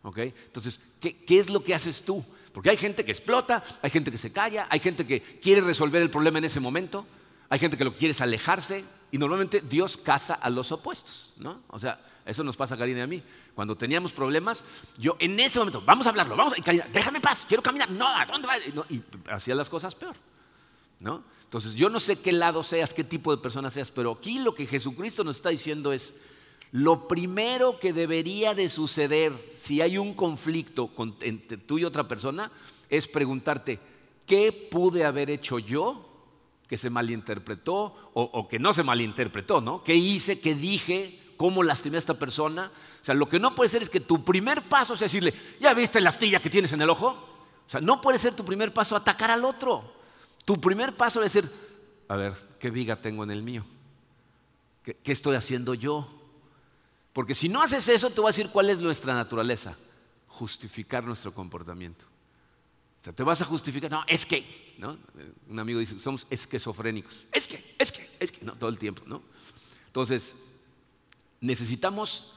[0.05, 0.19] ¿Ok?
[0.19, 2.25] Entonces, ¿qué, ¿qué es lo que haces tú?
[2.53, 6.01] Porque hay gente que explota, hay gente que se calla, hay gente que quiere resolver
[6.01, 7.05] el problema en ese momento,
[7.49, 11.33] hay gente que lo que quiere es alejarse, y normalmente Dios caza a los opuestos,
[11.37, 11.63] ¿no?
[11.69, 13.23] O sea, eso nos pasa a Karina y a mí.
[13.55, 14.65] Cuando teníamos problemas,
[14.99, 18.09] yo en ese momento, vamos a hablarlo, vamos, y Karina, déjame paz, quiero caminar, no,
[18.09, 18.61] ¿a dónde vas?
[18.91, 20.17] y hacía las cosas peor,
[21.01, 21.23] ¿no?
[21.45, 24.55] Entonces, yo no sé qué lado seas, qué tipo de persona seas, pero aquí lo
[24.55, 26.15] que Jesucristo nos está diciendo es,
[26.75, 32.51] lo primero que debería de suceder si hay un conflicto entre tú y otra persona
[32.91, 33.79] es preguntarte,
[34.27, 36.05] ¿qué pude haber hecho yo
[36.67, 39.85] que se malinterpretó o, que no se malinterpretó, ¿no?
[39.85, 42.73] ¿Qué hice, qué dije, cómo lastimé a esta persona?
[43.01, 45.75] O sea, lo que no puede ser es que tu primer paso sea decirle, ¿ya
[45.75, 47.07] viste la astilla que tienes en el ojo?
[47.07, 49.95] O sea, no puede ser tu primer paso atacar al otro.
[50.45, 51.49] Tu primer paso es decir,
[52.09, 53.65] a ver, ¿qué viga tengo en el mío?
[54.83, 56.24] qué estoy haciendo yo?
[57.15, 59.79] Porque si no haces eso, te voy a decir cuál es nuestra naturaleza.
[60.27, 62.05] Justificar nuestro comportamiento.
[63.01, 64.99] O sea, te vas a justificar, no, es que, ¿no?
[65.49, 67.27] Un amigo dice, somos esquizofrénicos.
[67.31, 69.23] Es que, es que, es que, no, todo el tiempo, ¿no?
[69.87, 70.35] Entonces,
[71.41, 72.33] necesitamos,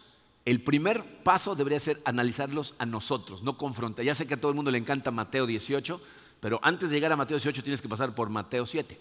[0.46, 4.06] el primer paso debería ser analizarlos a nosotros, no confrontar.
[4.06, 6.00] Ya sé que a todo el mundo le encanta Mateo 18,
[6.40, 9.00] pero antes de llegar a Mateo 18 tienes que pasar por Mateo 7.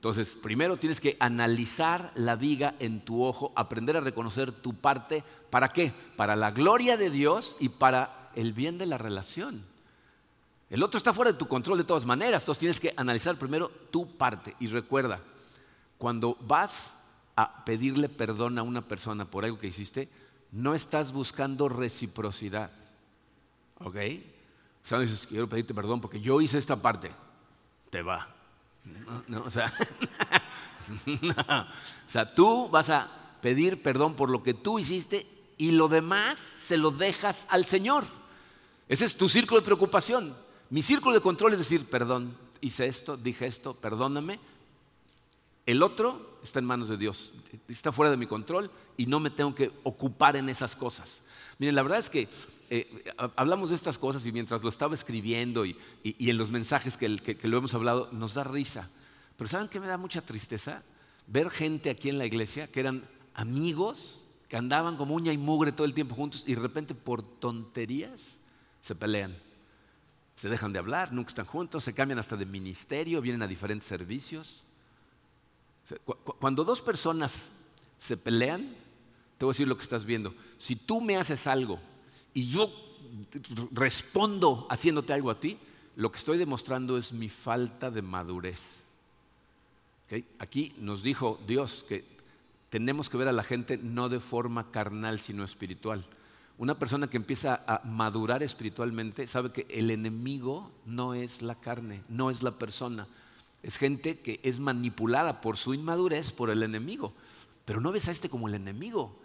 [0.00, 5.22] Entonces, primero tienes que analizar la viga en tu ojo, aprender a reconocer tu parte.
[5.50, 5.92] ¿Para qué?
[6.16, 9.62] Para la gloria de Dios y para el bien de la relación.
[10.70, 13.68] El otro está fuera de tu control de todas maneras, entonces tienes que analizar primero
[13.90, 14.56] tu parte.
[14.58, 15.20] Y recuerda,
[15.98, 16.94] cuando vas
[17.36, 20.08] a pedirle perdón a una persona por algo que hiciste,
[20.50, 22.70] no estás buscando reciprocidad.
[23.80, 23.96] ¿Ok?
[24.82, 27.10] O sea, dices, quiero pedirte perdón porque yo hice esta parte.
[27.90, 28.39] Te va.
[29.28, 29.72] No, o, sea,
[32.06, 36.38] o sea, tú vas a pedir perdón por lo que tú hiciste y lo demás
[36.38, 38.04] se lo dejas al Señor.
[38.88, 40.34] Ese es tu círculo de preocupación.
[40.70, 44.40] Mi círculo de control es decir, perdón, hice esto, dije esto, perdóname.
[45.66, 47.32] El otro está en manos de Dios,
[47.68, 51.22] está fuera de mi control y no me tengo que ocupar en esas cosas.
[51.58, 52.28] Miren, la verdad es que
[52.72, 57.08] eh, hablamos de estas cosas y mientras lo estaba escribiendo y, en los mensajes que,
[57.08, 58.88] lo hemos hablado, nos da risa.
[59.36, 60.84] Pero ¿saben qué me da mucha tristeza?
[61.26, 63.02] Ver gente aquí en la iglesia que eran
[63.34, 67.22] amigos, que andaban como uña y mugre todo el tiempo juntos y de repente por
[67.22, 68.38] tonterías
[68.80, 69.36] se pelean.
[70.36, 73.88] Se dejan de hablar, nunca están juntos, se cambian hasta de ministerio, vienen a diferentes
[73.88, 74.62] servicios.
[76.38, 77.50] Cuando dos personas
[77.98, 78.76] se pelean,
[79.38, 80.32] te voy a decir lo que estás viendo.
[80.56, 81.80] Si tú me haces algo
[82.34, 82.70] y yo
[83.72, 85.58] respondo haciéndote algo a ti,
[85.96, 88.84] lo que estoy demostrando es mi falta de madurez.
[90.38, 92.04] Aquí nos dijo Dios que
[92.68, 96.06] tenemos que ver a la gente no de forma carnal, sino espiritual.
[96.58, 102.02] Una persona que empieza a madurar espiritualmente sabe que el enemigo no es la carne,
[102.08, 103.06] no es la persona.
[103.62, 107.12] Es gente que es manipulada por su inmadurez, por el enemigo.
[107.64, 109.16] Pero no ves a este como el enemigo.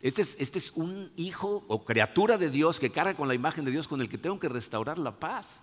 [0.00, 3.70] Este, este es, un hijo o criatura de Dios que carga con la imagen de
[3.70, 5.60] Dios con el que tengo que restaurar la paz.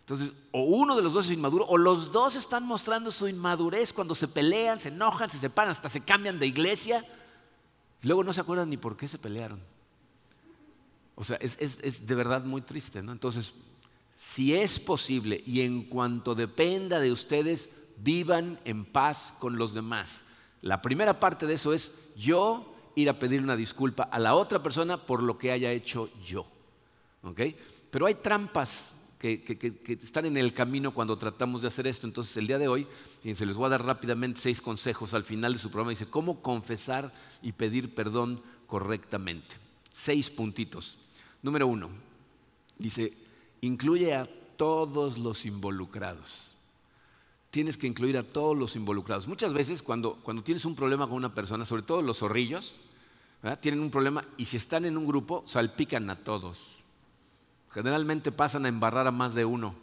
[0.00, 3.92] Entonces, o uno de los dos es inmaduro, o los dos están mostrando su inmadurez
[3.92, 7.04] cuando se pelean, se enojan, se separan, hasta se cambian de iglesia.
[8.02, 9.60] Y luego no se acuerdan ni por qué se pelearon.
[11.16, 13.12] O sea, es, es de verdad muy triste, ¿no?
[13.12, 13.54] Entonces,
[14.14, 20.22] si es posible y en cuanto dependa de ustedes, vivan en paz con los demás.
[20.60, 24.62] La primera parte de eso es yo ir a pedir una disculpa a la otra
[24.62, 26.46] persona por lo que haya hecho yo.
[27.90, 29.42] Pero hay trampas que,
[30.02, 32.06] están en el camino cuando tratamos de hacer esto.
[32.06, 32.86] Entonces, el día de hoy,
[33.34, 35.90] se les voy a dar rápidamente seis consejos al final de su programa.
[35.90, 39.56] Dice, ¿cómo confesar y pedir perdón correctamente?
[39.92, 40.98] Seis puntitos.
[41.42, 41.90] Número uno,
[42.78, 43.12] dice,
[43.60, 46.54] incluye a todos los involucrados
[47.54, 49.28] tienes que incluir a todos los involucrados.
[49.28, 52.80] Muchas veces cuando, cuando tienes un problema con una persona, sobre todo los zorrillos,
[53.60, 56.82] tienen un problema y si están en un grupo, salpican a todos.
[57.70, 59.74] Generalmente pasan a embarrar a más de uno.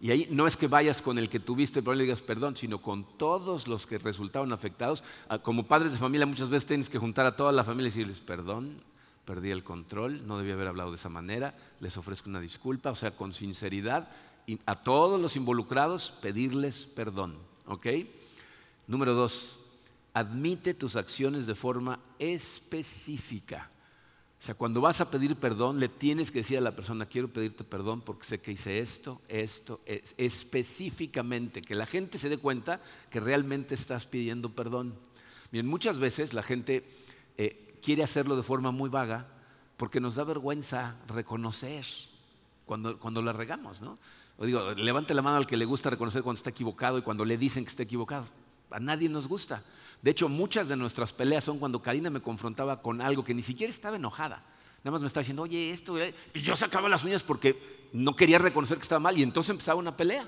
[0.00, 2.56] Y ahí no es que vayas con el que tuviste el problema y digas perdón,
[2.56, 5.04] sino con todos los que resultaron afectados.
[5.28, 7.90] Ah, como padres de familia muchas veces tienes que juntar a toda la familia y
[7.90, 8.76] decirles perdón,
[9.24, 12.96] perdí el control, no debía haber hablado de esa manera, les ofrezco una disculpa, o
[12.96, 14.08] sea, con sinceridad
[14.66, 17.38] a todos los involucrados pedirles perdón.
[18.88, 19.59] Número dos,
[20.12, 23.70] admite tus acciones de forma específica.
[24.40, 27.28] O sea, cuando vas a pedir perdón, le tienes que decir a la persona, quiero
[27.28, 29.80] pedirte perdón porque sé que hice esto, esto,
[30.16, 34.94] específicamente, que la gente se dé cuenta que realmente estás pidiendo perdón.
[35.52, 36.88] Bien, muchas veces la gente
[37.82, 39.26] quiere hacerlo de forma muy vaga
[39.76, 41.84] porque nos da vergüenza reconocer
[42.64, 43.94] cuando, cuando la regamos, ¿no?
[44.38, 47.26] O digo, levante la mano al que le gusta reconocer cuando está equivocado y cuando
[47.26, 48.26] le dicen que está equivocado.
[48.70, 49.62] A nadie nos gusta.
[50.02, 53.42] De hecho, muchas de nuestras peleas son cuando Karina me confrontaba con algo que ni
[53.42, 54.44] siquiera estaba enojada.
[54.78, 55.98] Nada más me estaba diciendo, oye, esto.
[55.98, 59.50] Eh", y yo sacaba las uñas porque no quería reconocer que estaba mal y entonces
[59.50, 60.26] empezaba una pelea.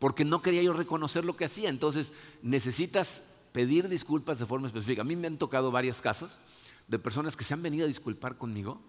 [0.00, 1.68] Porque no quería yo reconocer lo que hacía.
[1.68, 5.02] Entonces necesitas pedir disculpas de forma específica.
[5.02, 6.40] A mí me han tocado varios casos
[6.88, 8.80] de personas que se han venido a disculpar conmigo,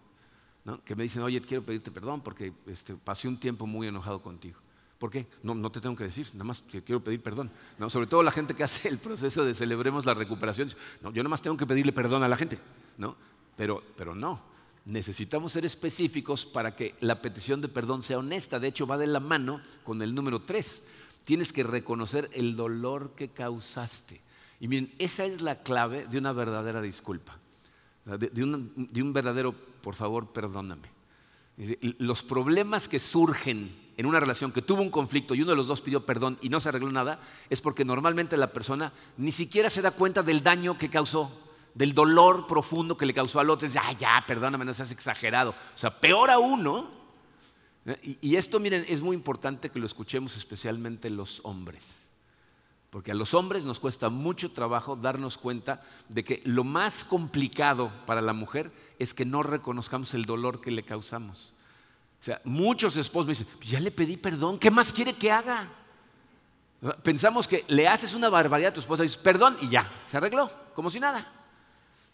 [0.86, 4.60] que me dicen, oye, quiero pedirte perdón porque este, pasé un tiempo muy enojado contigo.
[5.00, 5.28] ¿Por qué?
[5.44, 7.50] No, no te tengo que decir, nada más que quiero pedir perdón.
[7.78, 7.90] ¿no?
[7.90, 10.70] Sobre todo la gente que hace el proceso de celebremos la recuperación.
[11.02, 12.60] No, yo nada más tengo que pedirle perdón a la gente.
[12.98, 13.16] ¿no?
[13.56, 14.42] Pero, pero no,
[14.86, 18.60] necesitamos ser específicos para que la petición de perdón sea honesta.
[18.60, 20.84] De hecho, va de la mano con el número tres.
[21.24, 24.22] Tienes que reconocer el dolor que causaste.
[24.60, 27.40] Y miren, esa es la clave de una verdadera disculpa.
[28.04, 30.90] De, un, de un verdadero, por favor, perdóname.
[32.00, 35.68] Los problemas que surgen en una relación que tuvo un conflicto y uno de los
[35.68, 39.70] dos pidió perdón y no se arregló nada, es porque normalmente la persona ni siquiera
[39.70, 41.30] se da cuenta del daño que causó,
[41.74, 43.68] del dolor profundo que le causó al otro.
[43.68, 45.50] Es, ah, ya, perdóname, no seas exagerado.
[45.50, 46.90] O sea, peor aún, ¿no?
[48.02, 52.08] Y, y esto, miren, es muy importante que lo escuchemos especialmente los hombres.
[52.92, 57.92] Porque a los hombres nos cuesta mucho trabajo darnos cuenta de que lo más complicado
[58.06, 61.54] para la mujer es que no reconozcamos el dolor que le causamos.
[62.20, 65.72] O sea, muchos esposos me dicen, ya le pedí perdón, ¿qué más quiere que haga?
[67.04, 70.52] Pensamos que le haces una barbaridad a tu esposa dices, perdón, y ya, se arregló,
[70.74, 71.34] como si nada.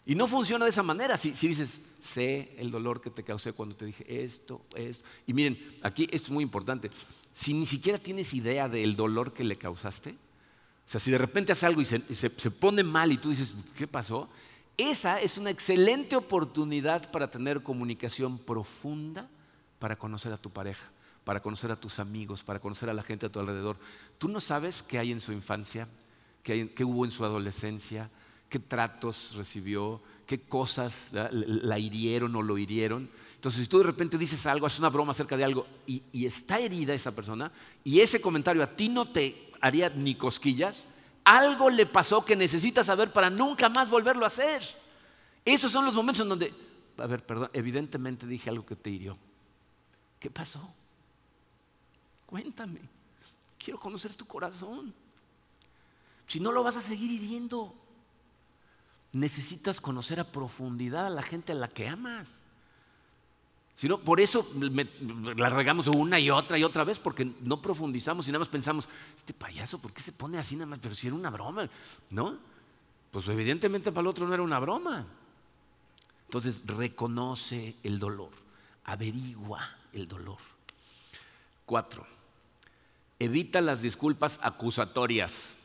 [0.04, 1.16] Y no funciona de esa manera.
[1.16, 5.04] Si, dices, sé el dolor que te causé cuando te dije esto, esto.
[5.26, 6.90] Y miren, aquí es muy importante.
[7.32, 11.50] Si ni siquiera tienes idea del dolor que le causaste, o sea, si de repente
[11.50, 14.28] haces algo y se, se pone mal y tú dices, ¿qué pasó?
[14.76, 19.28] Esa es una excelente oportunidad para tener comunicación profunda
[19.78, 20.88] para conocer a tu pareja,
[21.24, 23.76] para conocer a tus amigos, para conocer a la gente a tu alrededor.
[24.18, 25.88] Tú no sabes qué hay en su infancia,
[26.42, 28.10] qué, hubo en su adolescencia,
[28.48, 33.10] qué tratos recibió, qué cosas la hirieron o lo hirieron.
[33.34, 36.26] Entonces, si tú de repente dices algo, haces una broma acerca de algo y, y,
[36.26, 37.52] está herida esa persona
[37.84, 40.86] y ese comentario a ti no te haría ni cosquillas,
[41.22, 44.62] algo le pasó que necesitas saber para nunca más volverlo a hacer.
[45.44, 46.54] Esos son los momentos en donde,
[46.98, 49.18] a ver, perdón, evidentemente dije algo que te hirió.
[50.18, 50.68] ¿Qué pasó?
[52.26, 52.80] Cuéntame.
[53.58, 54.92] Quiero conocer tu corazón.
[56.26, 57.74] Si no lo vas a seguir hiriendo,
[59.12, 62.28] necesitas conocer a profundidad a la gente a la que amas.
[63.76, 64.50] Si no, por eso
[65.36, 68.88] la regamos una y otra y otra vez, porque no profundizamos y nada más pensamos,
[69.14, 70.78] este payaso, ¿por qué se pone así nada más?
[70.78, 71.68] Pero si era una broma,
[72.10, 72.38] ¿no?
[73.10, 75.06] Pues evidentemente para el otro no era una broma.
[76.24, 78.30] Entonces reconoce el dolor,
[78.84, 80.38] averigua el dolor.
[81.64, 82.06] Cuatro,
[83.18, 85.56] evita las disculpas acusatorias.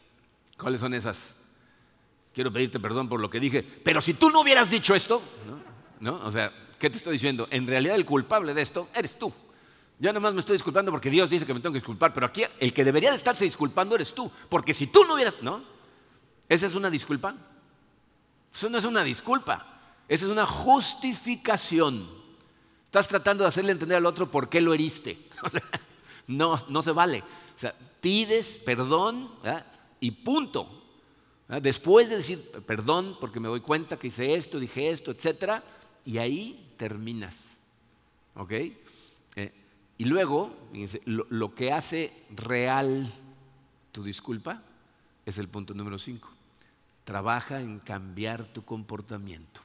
[0.57, 1.35] ¿Cuáles son esas?
[2.33, 5.21] Quiero pedirte perdón por lo que dije, pero si tú no hubieras dicho esto,
[5.99, 6.15] ¿no?
[6.23, 7.47] O sea, ¿qué te estoy diciendo?
[7.51, 9.33] En realidad el culpable de esto eres tú.
[9.99, 12.25] Yo nada más me estoy disculpando porque Dios dice que me tengo que disculpar, pero
[12.25, 15.63] aquí el que debería de estarse disculpando eres tú, porque si tú no hubieras, ¿no?
[16.49, 17.35] ¿Esa es una disculpa?
[18.53, 22.20] Eso no es una disculpa, esa es una justificación.
[22.91, 25.17] Estás tratando de hacerle entender al otro por qué lo heriste.
[26.27, 27.19] no, no se vale.
[27.55, 29.31] O sea, pides perdón
[30.01, 30.83] y punto.
[31.61, 35.63] Después de decir perdón porque me doy cuenta que hice esto, dije esto, etcétera,
[36.03, 37.37] y ahí terminas.
[38.35, 38.51] ¿Ok?
[38.51, 39.53] Eh,
[39.97, 40.53] y luego,
[41.05, 43.09] lo, que hace real
[43.93, 44.63] tu disculpa
[45.25, 46.29] es el punto número cinco.
[47.05, 49.61] Trabaja en cambiar tu comportamiento.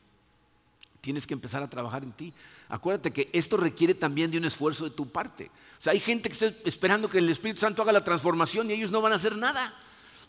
[1.07, 2.34] Tienes que empezar a trabajar en ti.
[2.68, 5.52] Acuérdate que esto requiere también de un esfuerzo de tu parte.
[5.78, 8.72] O sea, hay gente que está esperando que el Espíritu Santo haga la transformación y
[8.72, 9.72] ellos no van a hacer nada.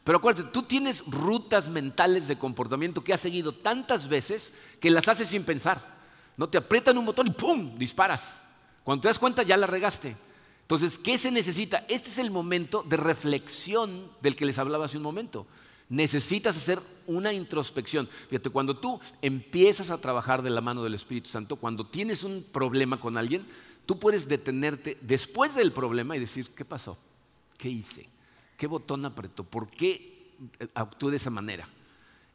[0.03, 5.07] Pero acuérdate, tú tienes rutas mentales de comportamiento que has seguido tantas veces que las
[5.07, 5.82] haces sin pensar.
[6.38, 7.75] No te aprietan un botón y ¡pum!
[7.80, 8.43] disparas.
[8.84, 10.15] Cuando te das cuenta ya la regaste.
[10.61, 11.86] Entonces, ¿qué se necesita?
[11.89, 15.47] Este es el momento de reflexión del que les hablaba hace un momento
[15.89, 18.07] necesitas hacer una introspección.
[18.29, 22.45] Fíjate, cuando tú empiezas a trabajar de la mano del Espíritu Santo, cuando tienes un
[22.51, 23.45] problema con alguien,
[23.85, 26.97] tú puedes detenerte después del problema y decir, ¿qué pasó?
[27.57, 28.07] ¿Qué hice?
[28.57, 29.43] ¿Qué botón apretó?
[29.43, 30.33] ¿Por qué
[30.73, 31.69] actué de esa manera?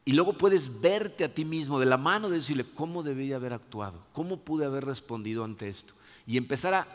[0.05, 3.53] Y luego puedes verte a ti mismo de la mano de decirle, ¿cómo debía haber
[3.53, 4.05] actuado?
[4.13, 5.95] ¿Cómo pude haber respondido ante esto?
[6.27, 6.89] Y empezar a,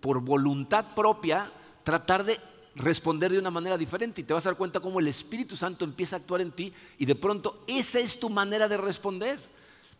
[0.00, 1.50] por voluntad propia,
[1.82, 2.38] tratar de
[2.76, 5.84] responder de una manera diferente y te vas a dar cuenta cómo el Espíritu Santo
[5.84, 9.38] empieza a actuar en ti y de pronto esa es tu manera de responder.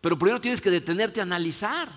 [0.00, 1.88] Pero primero tienes que detenerte a analizar.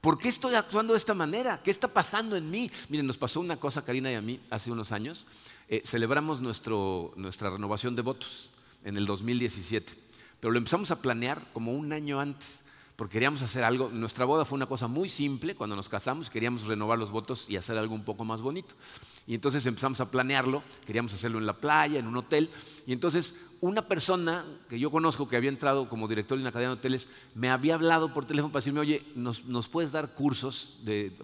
[0.00, 1.60] ¿Por qué estoy actuando de esta manera?
[1.62, 2.70] ¿Qué está pasando en mí?
[2.88, 5.26] Miren, nos pasó una cosa, Karina y a mí, hace unos años.
[5.68, 8.50] Eh, celebramos nuestra renovación de votos
[8.84, 9.92] en el 2017,
[10.38, 12.62] pero lo empezamos a planear como un año antes
[12.96, 13.90] porque queríamos hacer algo.
[13.90, 17.56] Nuestra boda fue una cosa muy simple cuando nos casamos, queríamos renovar los votos y
[17.56, 18.74] hacer algo un poco más bonito.
[19.26, 22.50] Y entonces empezamos a planearlo, queríamos hacerlo en la playa, en un hotel.
[22.86, 26.70] Y entonces una persona que yo conozco que había entrado como director de una cadena
[26.70, 30.78] de hoteles, me había hablado por teléfono para decirme, oye, ¿nos, puedes dar cursos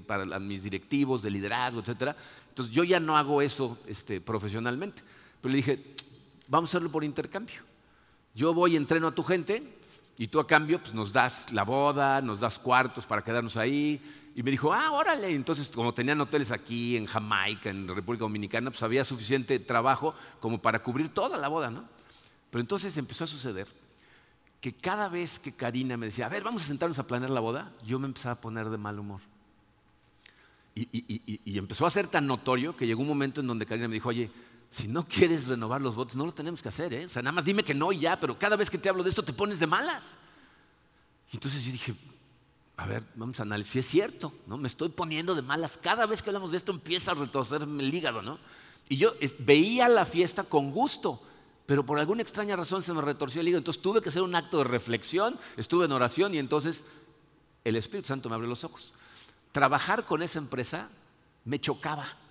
[0.07, 2.17] para mis directivos de liderazgo, etcétera?
[2.49, 5.03] Entonces yo ya no hago eso este, profesionalmente.
[5.41, 5.95] Pero le dije,
[6.49, 7.63] vamos a hacerlo por intercambio.
[8.35, 9.82] Yo voy, y entreno a tu gente,
[10.19, 14.01] y tú a cambio pues, nos das la boda, nos das cuartos para quedarnos ahí.
[14.35, 15.35] Y me dijo, ah, órale.
[15.35, 20.61] Entonces, como tenían hoteles aquí en Jamaica, en República Dominicana, pues había suficiente trabajo como
[20.61, 21.85] para cubrir toda la boda, ¿no?
[22.51, 23.69] Pero entonces empezó a suceder
[24.61, 27.41] que cada vez que Karina me decía, a ver, vamos a sentarnos a planear la
[27.41, 29.21] boda, yo me empezaba a poner de mal humor.
[30.75, 33.95] Y, y empezó a ser tan notorio que llegó un momento en donde Karina me
[33.95, 34.31] dijo, oye,
[34.73, 37.05] si no quieres renovar los votos, no lo tenemos que hacer, ¿eh?
[37.05, 39.03] O sea, nada más dime que no y ya, pero cada vez que te hablo
[39.03, 40.15] de esto te pones de malas.
[41.31, 41.95] Y entonces yo dije,
[42.79, 44.57] a ver, vamos a analizar, si es cierto, ¿no?
[44.57, 45.79] Me estoy poniendo de malas.
[45.81, 48.39] Cada vez que hablamos de esto empieza a retorcerme el hígado, ¿no?
[48.89, 51.23] Y yo veía la fiesta con gusto,
[51.67, 53.59] pero por alguna extraña razón se me retorció el hígado.
[53.59, 56.87] Entonces tuve que hacer un acto de reflexión, estuve en oración y entonces
[57.63, 58.95] el Espíritu Santo me abrió los ojos.
[59.53, 60.89] Trabajar con esa empresa
[61.45, 62.22] me chocaba.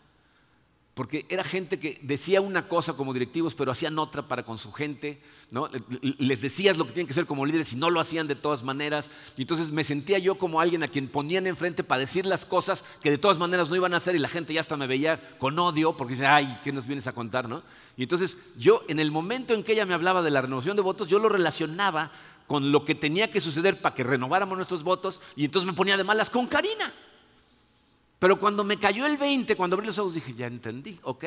[0.93, 4.73] Porque era gente que decía una cosa como directivos, pero hacían otra para con su
[4.73, 5.21] gente.
[5.49, 5.69] ¿no?
[6.01, 8.61] Les decías lo que tienen que hacer como líderes y no lo hacían de todas
[8.63, 9.09] maneras.
[9.37, 12.83] Y entonces me sentía yo como alguien a quien ponían enfrente para decir las cosas
[13.01, 15.37] que de todas maneras no iban a hacer y la gente ya hasta me veía
[15.39, 17.47] con odio porque dice, ay, ¿qué nos vienes a contar?
[17.47, 17.63] ¿no?
[17.95, 20.81] Y entonces yo, en el momento en que ella me hablaba de la renovación de
[20.81, 22.11] votos, yo lo relacionaba
[22.47, 25.95] con lo que tenía que suceder para que renováramos nuestros votos y entonces me ponía
[25.95, 26.91] de malas con Karina.
[28.21, 31.25] Pero cuando me cayó el 20, cuando abrí los ojos, dije, ya entendí, ok,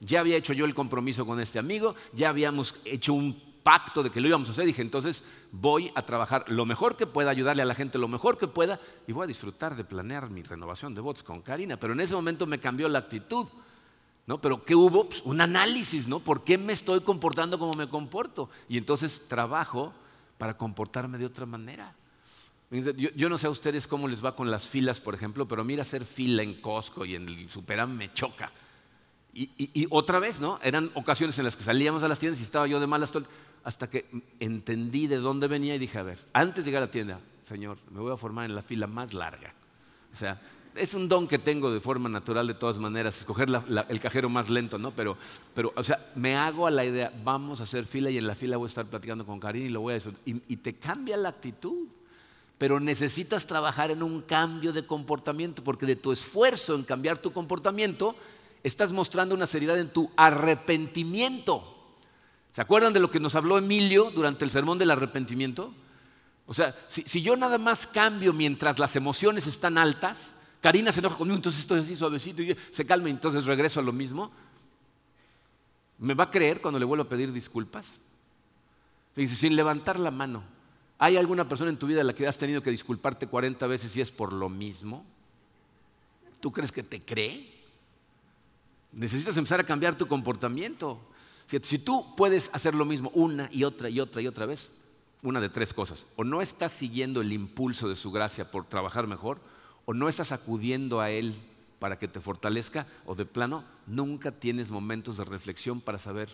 [0.00, 4.08] ya había hecho yo el compromiso con este amigo, ya habíamos hecho un pacto de
[4.08, 5.22] que lo íbamos a hacer, dije, entonces
[5.52, 8.80] voy a trabajar lo mejor que pueda, ayudarle a la gente lo mejor que pueda
[9.06, 11.76] y voy a disfrutar de planear mi renovación de votos con Karina.
[11.76, 13.46] Pero en ese momento me cambió la actitud,
[14.26, 14.40] ¿no?
[14.40, 15.10] Pero ¿qué hubo?
[15.10, 16.20] Pues un análisis, ¿no?
[16.20, 18.48] ¿Por qué me estoy comportando como me comporto?
[18.66, 19.92] Y entonces trabajo
[20.38, 21.94] para comportarme de otra manera.
[22.70, 25.82] Yo, no sé a ustedes cómo les va con las filas, por ejemplo, pero mira
[25.82, 28.52] hacer fila en Costco y en el Superam me choca.
[29.32, 30.58] Y, otra vez, ¿no?
[30.62, 33.12] Eran ocasiones en las que salíamos a las tiendas y estaba yo de malas
[33.64, 34.06] hasta que
[34.38, 37.78] entendí de dónde venía y dije, a ver, antes de llegar a la tienda, Señor,
[37.90, 39.52] me voy a formar en la fila más larga.
[40.12, 40.40] O sea,
[40.76, 43.48] es un don que tengo de forma natural de todas maneras, escoger
[43.88, 44.92] el cajero más lento, ¿no?
[44.92, 45.16] Pero,
[45.54, 48.36] pero, o sea, me hago a la idea, vamos a hacer fila y en la
[48.36, 50.14] fila voy a estar platicando con Karin y lo voy a decir.
[50.24, 51.88] y te cambia la actitud
[52.60, 57.32] pero necesitas trabajar en un cambio de comportamiento, porque de tu esfuerzo en cambiar tu
[57.32, 58.14] comportamiento,
[58.62, 61.96] estás mostrando una seriedad en tu arrepentimiento.
[62.52, 65.72] ¿Se acuerdan de lo que nos habló Emilio durante el sermón del arrepentimiento?
[66.44, 71.16] O sea, si, yo nada más cambio mientras las emociones están altas, Karina se enoja
[71.16, 74.30] conmigo, entonces estoy así suavecito y se calma y entonces regreso a lo mismo.
[75.96, 78.00] ¿Me va a creer cuando le vuelvo a pedir disculpas?
[79.16, 80.59] Sin levantar la mano.
[81.02, 83.96] ¿Hay alguna persona en tu vida a la que has tenido que disculparte 40 veces
[83.96, 85.02] y es por lo mismo?
[86.40, 87.50] ¿Tú crees que te cree?
[88.92, 91.00] Necesitas empezar a cambiar tu comportamiento.
[91.62, 94.72] Si tú puedes hacer lo mismo una y otra y otra y otra vez,
[95.22, 96.06] una de tres cosas.
[96.16, 99.40] O no estás siguiendo el impulso de su gracia por trabajar mejor,
[99.86, 101.34] o no estás acudiendo a Él
[101.78, 106.28] para que te fortalezca, o de plano, nunca tienes momentos de reflexión para saber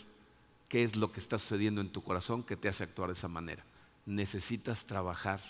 [0.69, 3.29] qué es lo que está sucediendo en tu corazón que te hace actuar de esa
[3.29, 3.65] manera
[4.07, 5.41] necesitas trabajar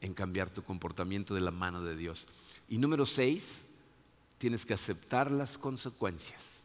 [0.00, 2.26] en cambiar tu comportamiento de la mano de Dios.
[2.68, 3.62] Y número seis,
[4.38, 6.62] tienes que aceptar las consecuencias.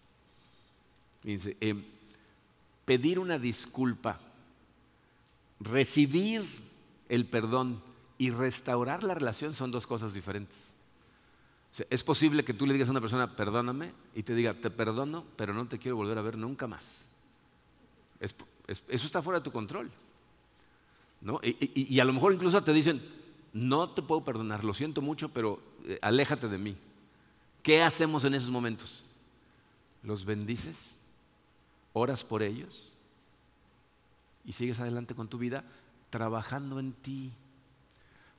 [1.24, 1.84] Em,
[2.86, 4.20] pedir una disculpa,
[5.60, 6.44] recibir
[7.10, 7.82] el perdón
[8.18, 10.74] y restaurar la relación son dos cosas diferentes.
[11.90, 15.24] es posible que tú le digas a una persona, perdóname, y te diga, te perdono,
[15.38, 17.06] pero no te quiero volver a ver nunca más.
[18.20, 19.90] eso está fuera de tu control.
[21.44, 23.02] Y, a lo mejor incluso te dicen,
[23.54, 26.76] no te puedo perdonar, lo siento mucho, pero eh, aléjate de mí.
[27.62, 29.06] ¿Qué hacemos en esos momentos?
[30.04, 30.98] ¿Los bendices?
[31.94, 32.92] ¿Oras por ellos?
[34.46, 35.64] Y sigues adelante con tu vida
[36.10, 37.32] trabajando en ti.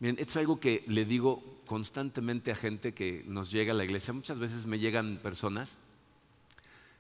[0.01, 3.85] Miren, esto es algo que le digo constantemente a gente que nos llega a la
[3.85, 4.13] iglesia.
[4.13, 5.79] Muchas veces me llegan personas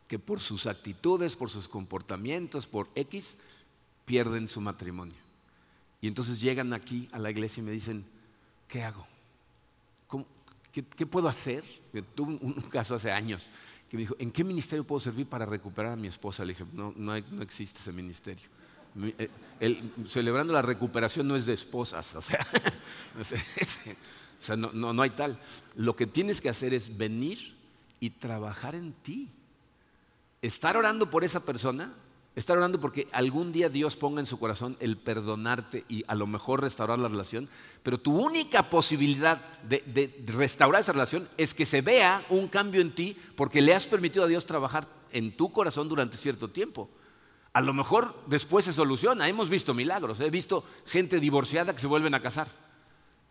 [0.06, 3.36] que por sus actitudes, por sus comportamientos, por X,
[4.04, 5.21] pierden su matrimonio.
[6.02, 8.04] Y entonces llegan aquí a la iglesia y me dicen,
[8.68, 9.06] ¿qué hago?
[10.72, 11.64] qué, puedo hacer?
[11.92, 13.48] Yo tuve un, caso hace años
[13.88, 16.44] que me dijo, ¿en qué ministerio puedo servir para recuperar a mi esposa?
[16.44, 18.48] Le dije, no, no, existe ese ministerio.
[19.60, 22.44] Eh, celebrando la recuperación no es de esposas, o sea,
[24.56, 25.38] no, no hay tal.
[25.76, 27.54] Lo que tienes que hacer es venir
[28.00, 29.30] y trabajar en ti.
[30.40, 31.94] Estar orando por esa persona
[32.34, 36.26] Estar orando porque algún día Dios ponga en su corazón el perdonarte y a lo
[36.26, 37.48] mejor restaurar la relación,
[37.82, 42.94] pero tu única posibilidad de, restaurar esa relación es que se vea un cambio en
[42.94, 46.88] ti porque le has permitido a Dios trabajar en tu corazón durante cierto tiempo.
[47.52, 49.28] A lo mejor después se soluciona.
[49.28, 50.18] Hemos visto milagros.
[50.20, 52.48] He visto gente divorciada que se vuelven a casar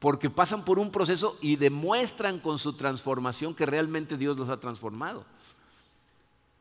[0.02, 4.60] porque pasan por un proceso y demuestran con su transformación que realmente Dios los ha
[4.60, 5.26] transformado.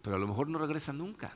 [0.02, 1.34] Pero a lo mejor no regresan nunca.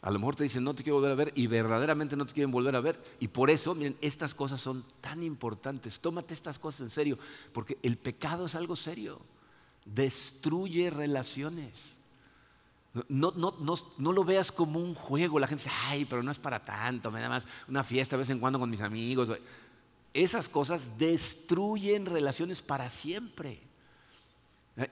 [0.00, 2.32] A lo mejor te dicen, no te quiero volver a ver y verdaderamente no te
[2.32, 3.02] quieren volver a ver.
[3.18, 6.00] Y por eso, miren, estas cosas son tan importantes.
[6.00, 7.18] Tómate estas cosas en serio,
[7.52, 9.20] porque el pecado es algo serio.
[9.84, 11.96] Destruye relaciones.
[13.08, 15.40] No, no, lo veas como un juego.
[15.40, 18.20] La gente dice, ay, pero no es para tanto, me da más una fiesta de
[18.20, 19.32] vez en cuando con mis amigos.
[20.14, 23.60] Esas cosas destruyen relaciones para siempre.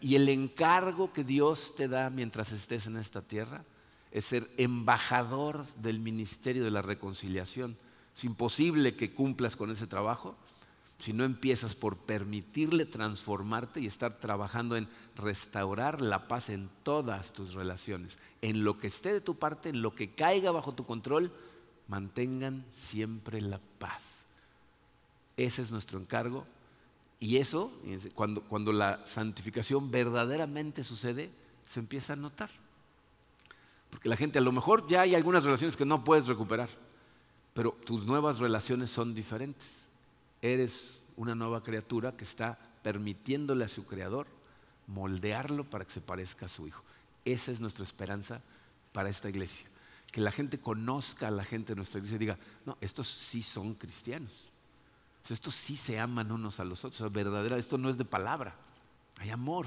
[0.01, 3.65] Y el encargo que Dios te da mientras estés en esta tierra
[4.17, 7.77] es ser embajador del ministerio de la reconciliación.
[8.17, 10.39] Es imposible que cumplas con ese trabajo
[10.97, 17.35] si no empiezas por permitirle transformarte y estar trabajando en restaurar la paz en todas
[17.35, 18.17] tus relaciones.
[18.41, 21.31] En lo que esté de tu parte, en lo que caiga bajo tu control,
[21.87, 24.25] mantengan siempre la paz.
[25.37, 26.47] Ese es nuestro encargo.
[27.21, 27.71] Y eso,
[28.15, 31.31] cuando, cuando la santificación verdaderamente sucede,
[31.67, 32.66] se empieza a notar.
[33.97, 36.69] Porque la gente a lo mejor ya hay algunas relaciones que no puedes recuperar,
[37.55, 39.89] pero tus nuevas relaciones son diferentes.
[40.43, 44.27] Eres una nueva criatura que está permitiéndole a su creador
[44.87, 46.85] moldearlo para que se parezca a su hijo.
[47.25, 48.43] Esa es nuestra esperanza
[48.93, 49.67] para esta iglesia.
[50.13, 53.43] Que la gente conozca a la gente de nuestra iglesia y diga, no, estos sí
[53.43, 54.51] son cristianos.
[55.27, 57.11] Estos sí se aman unos a los otros.
[57.11, 58.57] verdadera, esto no es de palabra,
[59.21, 59.65] hay amor.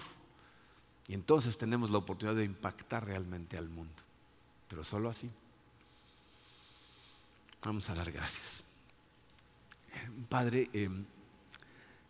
[1.07, 4.03] Y entonces tenemos la oportunidad de impactar realmente al mundo
[4.69, 5.29] pero solo así.
[7.63, 8.63] Vamos a dar gracias.
[10.29, 10.89] Padre, eh,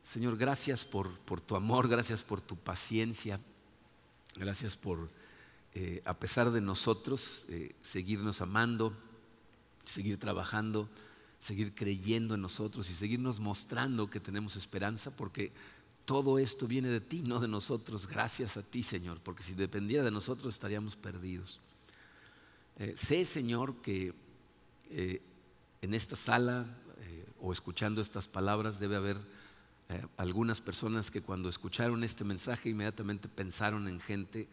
[0.03, 1.09] Señor, gracias por,
[1.41, 3.39] tu amor, gracias por tu paciencia,
[4.35, 5.09] gracias por,
[5.73, 8.93] eh, a pesar de nosotros, eh, seguirnos amando,
[9.85, 10.89] seguir trabajando,
[11.39, 15.51] seguir creyendo en nosotros y seguirnos mostrando que tenemos esperanza, porque
[16.05, 18.07] todo esto viene de ti, no de nosotros.
[18.07, 21.59] Gracias a ti, Señor, porque si dependiera de nosotros estaríamos perdidos.
[22.79, 24.13] Eh, sé, Señor, que
[24.89, 25.21] eh,
[25.81, 26.65] en esta sala
[27.01, 29.17] eh, o escuchando estas palabras debe haber
[30.17, 34.47] algunas personas que cuando escucharon este mensaje inmediatamente pensaron en gente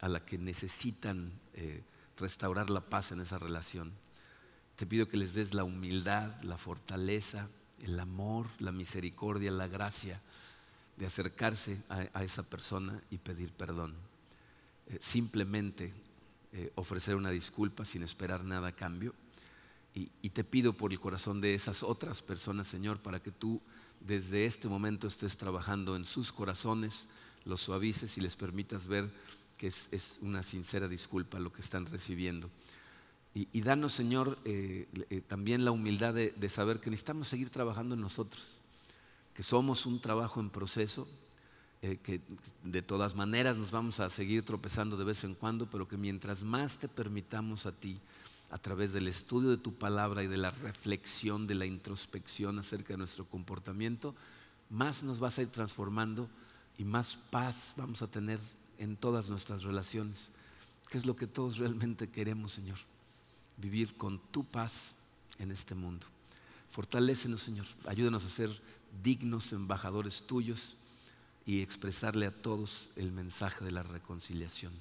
[0.00, 1.30] a la que necesitan
[2.16, 3.92] restaurar la paz en esa relación.
[4.74, 7.48] Te pido que les des la humildad, la fortaleza,
[7.84, 10.20] el amor, la misericordia, la gracia
[10.96, 13.94] de acercarse a, esa persona y pedir perdón.
[14.98, 15.94] simplemente
[16.52, 19.14] eh, ofrecer una disculpa sin esperar nada a cambio.
[19.94, 23.60] Y, te pido por el corazón de esas otras personas, Señor, para que tú
[24.00, 27.06] desde este momento estés trabajando en sus corazones,
[27.44, 29.10] los suavices y les permitas ver
[29.58, 32.50] que es, una sincera disculpa lo que están recibiendo.
[33.34, 37.94] Y, danos, Señor, eh, eh, también la humildad de, de saber que necesitamos seguir trabajando
[37.94, 38.60] en nosotros,
[39.34, 41.06] que somos un trabajo en proceso,
[41.82, 42.20] eh, que
[42.62, 46.42] de todas maneras nos vamos a seguir tropezando de vez en cuando, pero que mientras
[46.42, 47.98] más te permitamos a ti,
[48.50, 52.92] a través del estudio de tu palabra y de la reflexión, de la introspección acerca
[52.92, 54.14] de nuestro comportamiento,
[54.68, 56.28] más nos vas a ir transformando
[56.76, 58.40] y más paz vamos a tener
[58.78, 60.32] en todas nuestras relaciones,
[60.90, 62.78] que es lo que todos realmente queremos, Señor,
[63.56, 64.94] vivir con tu paz
[65.38, 66.06] en este mundo.
[66.70, 68.50] Fortalécenos, Señor, ayúdanos a ser
[69.02, 70.76] dignos embajadores tuyos
[71.46, 74.72] y expresarle a todos el mensaje de la reconciliación.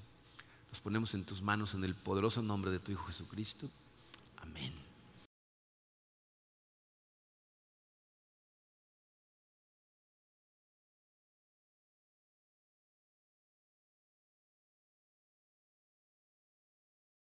[0.71, 3.69] Nos ponemos en tus manos en el poderoso nombre de tu Hijo Jesucristo.
[4.37, 4.88] Amén.